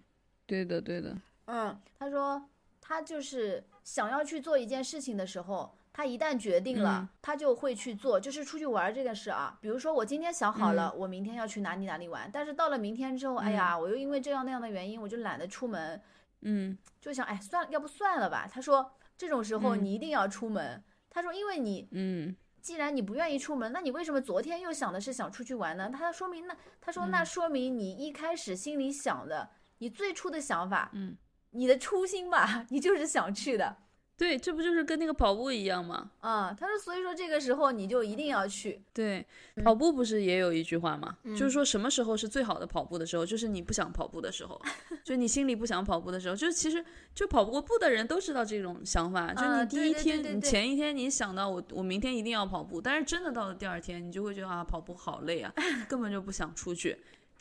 [0.46, 9.56] 对的对的，嗯，他说他就是想要去做一件事情的时候，他一旦决定了，嗯他就会去做，就是出去玩儿这件事啊。
[9.60, 16.02] 比如说我今天想好了，我明天要去哪里哪里玩，但是到了明天之后，哎呀，我又因为这样那样的原因，我就懒得出门，
[16.40, 18.48] 嗯就想哎算了，要不算了吧。
[18.52, 20.82] 他说这种时候嗯你一定要出门。
[21.08, 22.34] 他说因为你嗯
[22.66, 25.88] 既然你不愿意出门，那你为什么昨天又想的是想出去玩呢？
[25.88, 27.12] 他说明那他说嗯。
[27.12, 31.16] 那说明你一开始心里想的，你最初的想法，嗯，
[31.50, 33.76] 你的初心吧， 你就是想去的
[34.18, 36.10] 对，这不就是跟那个跑步一样吗？
[36.20, 39.24] 啊、他说所以说这个时候你就一定要去，对，
[39.56, 41.16] 嗯跑步不是也有一句话吗？
[41.24, 44.60] 嗯就是说什么时候是最好的跑步的时候，就是你不想跑步的时候，
[45.04, 46.34] 就你心里不想跑步的时候。
[46.34, 46.82] 就是其实
[47.14, 55.52] 就跑不过步的人都知道这种想法，就啊你第一天，对对对对对你前一天你想到我我明天一定要跑步，但是真的到了第二天，你就会觉得啊跑步好累啊，
[55.88, 56.96] 根本就不想出去。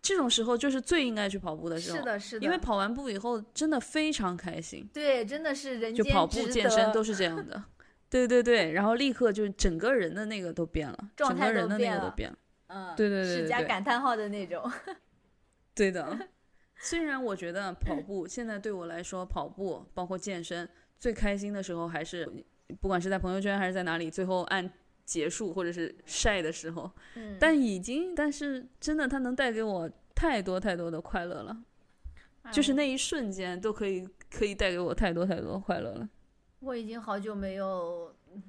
[0.05, 4.87] 这种时候就是最应该去跑步的时候，是的，是的，因为跑完步以后真的非常开心。
[4.93, 7.63] 对，真的是人就间跑步健值得身都 是这样的，
[8.07, 12.37] 对对对，然后立刻就整个人的那个都变了，状态整个人的那个都变了，
[12.67, 13.67] 嗯，对对对是加对对。
[13.67, 14.71] 感叹号的那种，
[15.73, 16.15] 对的。
[16.77, 22.29] 虽然我觉得跑步现在对我来说，跑步包括健身最开心的时候，还是
[22.79, 24.69] 不管是在朋友圈还是在哪里，最后按
[25.05, 31.63] 结束或者是晒的时候，嗯，但已经，但是真的它能带给我太多太多的快乐了，
[32.41, 36.09] 哎就是那一瞬间都可以可以带给我太多太多快乐了。
[36.59, 38.41] 我已经好久没有嗯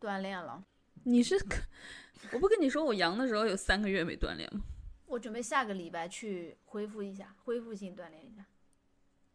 [0.00, 0.64] 锻炼了。
[1.02, 1.36] 你是，
[2.32, 4.60] 我不跟你说我阳的时候有三个月没锻炼吗？
[5.06, 8.44] 我准备下个礼拜去恢复一下，恢复性锻炼一下。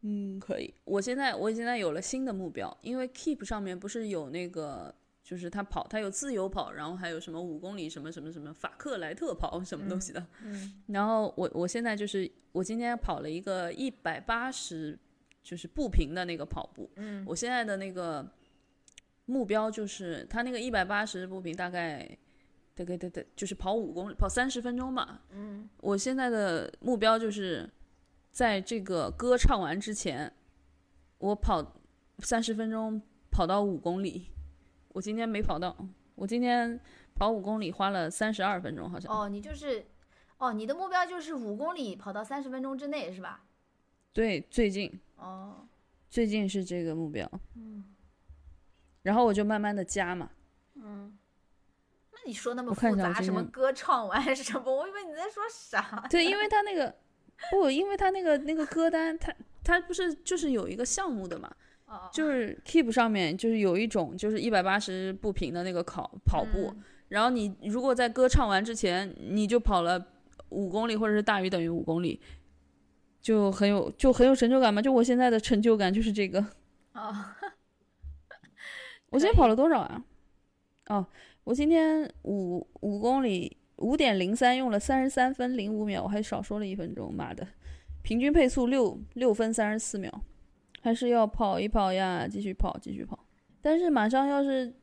[0.02, 0.74] 嗯，可以。
[0.86, 4.94] 我现在我现在有了新的目标，因为 Keep 上面不是有那个，
[5.30, 10.26] 就是他跑，他有自由跑，然后还有什么五公里什么什么什么法克莱特跑什么东西的。
[10.42, 14.98] 嗯然后我我现在就是我今天跑了一个一百八十，
[15.44, 16.90] 就是步频的那个跑步。
[16.96, 18.28] 嗯我现在的那个
[19.26, 22.10] 目标就是，他那个一百八十步频大概，
[22.74, 25.22] 大概大概就是跑五公里，跑三十分钟吧。
[25.30, 27.70] 嗯我现在的目标就是，
[28.32, 30.34] 在这个歌唱完之前，
[31.20, 31.80] 我跑
[32.18, 33.00] 三十分钟，
[33.30, 34.32] 跑到五公里，
[34.90, 35.76] 我今天没跑到，
[36.16, 36.80] 我今天
[37.16, 39.12] 跑五公里花了三十二分钟，好像。
[39.12, 39.86] 哦，你就是，
[40.38, 43.44] 哦，你的目标就是五公里跑到三十分钟之内是吧？
[44.14, 45.68] 对，最近哦，
[46.10, 47.96] 最近是这个目标，嗯
[49.04, 50.30] 然后我就慢慢的加嘛。
[50.76, 51.18] 嗯。
[52.12, 54.70] 那你说那么复杂，什么歌唱完什么？
[54.70, 56.06] 我以为你在说啥？
[56.10, 56.94] 对，因为他那个
[57.50, 59.34] 不，因为他那个那个歌单，他
[59.64, 61.50] 他不是就是有一个项目的嘛，
[61.90, 66.84] 哦，就是 Keep 上面就是有一种就是一百八十步频的那个跑跑步，嗯。
[67.10, 70.00] 然后你如果在歌唱完之前你就跑了
[70.50, 72.22] 五公里或者是大于等于五公里，
[73.20, 74.80] 就很有就很有成就感嘛。
[74.82, 76.40] 就我现在的成就感就是这个。
[76.94, 77.16] 哦，
[79.10, 80.06] 我今天跑了多少啊？
[80.88, 81.06] 哦，
[81.44, 87.48] 我今天五五公里五点零三，用了三十三分零五秒，我还少说了一分钟，妈的，
[88.04, 90.22] 平均配速六六分三十四秒，
[90.82, 93.20] 还是要跑一跑呀，继续跑，继续跑。
[93.62, 94.74] 但是马上要是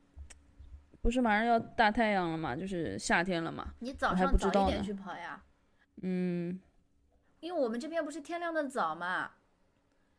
[1.01, 5.43] 不是马上要大太阳了嘛，就是夏天了嘛，你早上早一点去跑呀，
[6.03, 6.61] 嗯
[7.41, 9.31] 因为我们这边不是天亮的早嘛。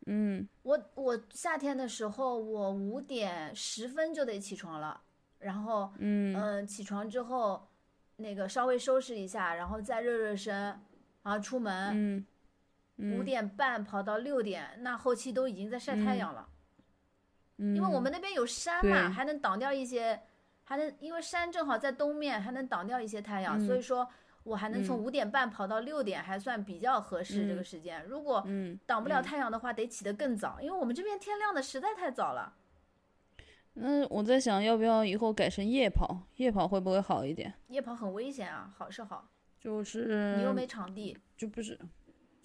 [0.10, 5.02] 嗯我我夏天的时候，我五点十分就得起床了，
[5.40, 7.68] 然后嗯嗯、起床之后，
[8.16, 10.56] 那个稍微收拾一下，然后再热热身，
[11.24, 12.26] 然后出门，嗯嗯，
[12.98, 16.50] 五点半跑到六点，那后期都已经在晒太阳了。
[17.58, 20.22] 嗯，因为我们那边有山嘛，还能挡掉一些，
[20.64, 24.08] 还能因为山正好在东面，还能挡掉一些太阳，嗯所以说
[24.44, 28.04] 我还能从嗯五点半跑到六点，还算比较合适这个嗯时间。
[28.06, 32.56] 如果嗯挡不了嗯太阳的话，得起得更早，因为我们这边天亮的实在太早了。
[33.74, 37.54] 那，我在想要不要以后改成夜跑，夜跑会不会好一点？
[37.68, 39.30] 夜跑很危险啊，好是好，
[39.60, 41.16] 就是你又没场地。
[41.36, 41.80] 就不是，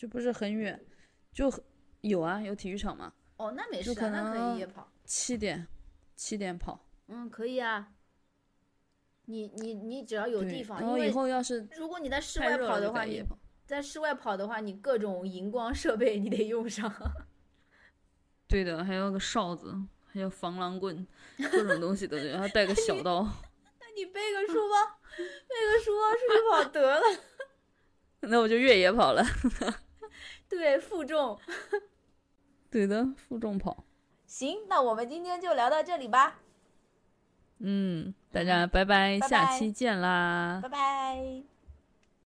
[0.03, 0.85] 就不是很远，
[1.33, 1.49] 就
[2.01, 4.91] 有啊，有体育场嘛，哦，那没事可啊，那可以夜跑。
[5.05, 5.65] 七点，
[6.17, 6.85] 七点跑。
[7.07, 7.93] 嗯，可以啊。
[9.27, 13.39] 你你你只要有地方，然后以后要是如果你在室外跑的话，你就改夜跑。
[13.65, 16.93] 在室外跑的话，你各种荧光设备你得用上。
[18.49, 19.73] 对的，还要个哨子，
[20.13, 21.07] 还有防狼棍，
[21.53, 23.23] 各种东西都得，然后带个小刀。
[23.23, 27.03] 那你背个书包，背个书包出去跑得了。
[28.29, 29.23] 那我就越野跑了。
[30.53, 31.39] 对，负重。
[32.71, 33.85] 对的，负重跑。
[34.27, 36.41] 行，那我们今天就聊到这里吧，
[37.59, 40.61] 嗯，大家拜拜，拜拜下期见啦。
[40.63, 41.52] 拜拜。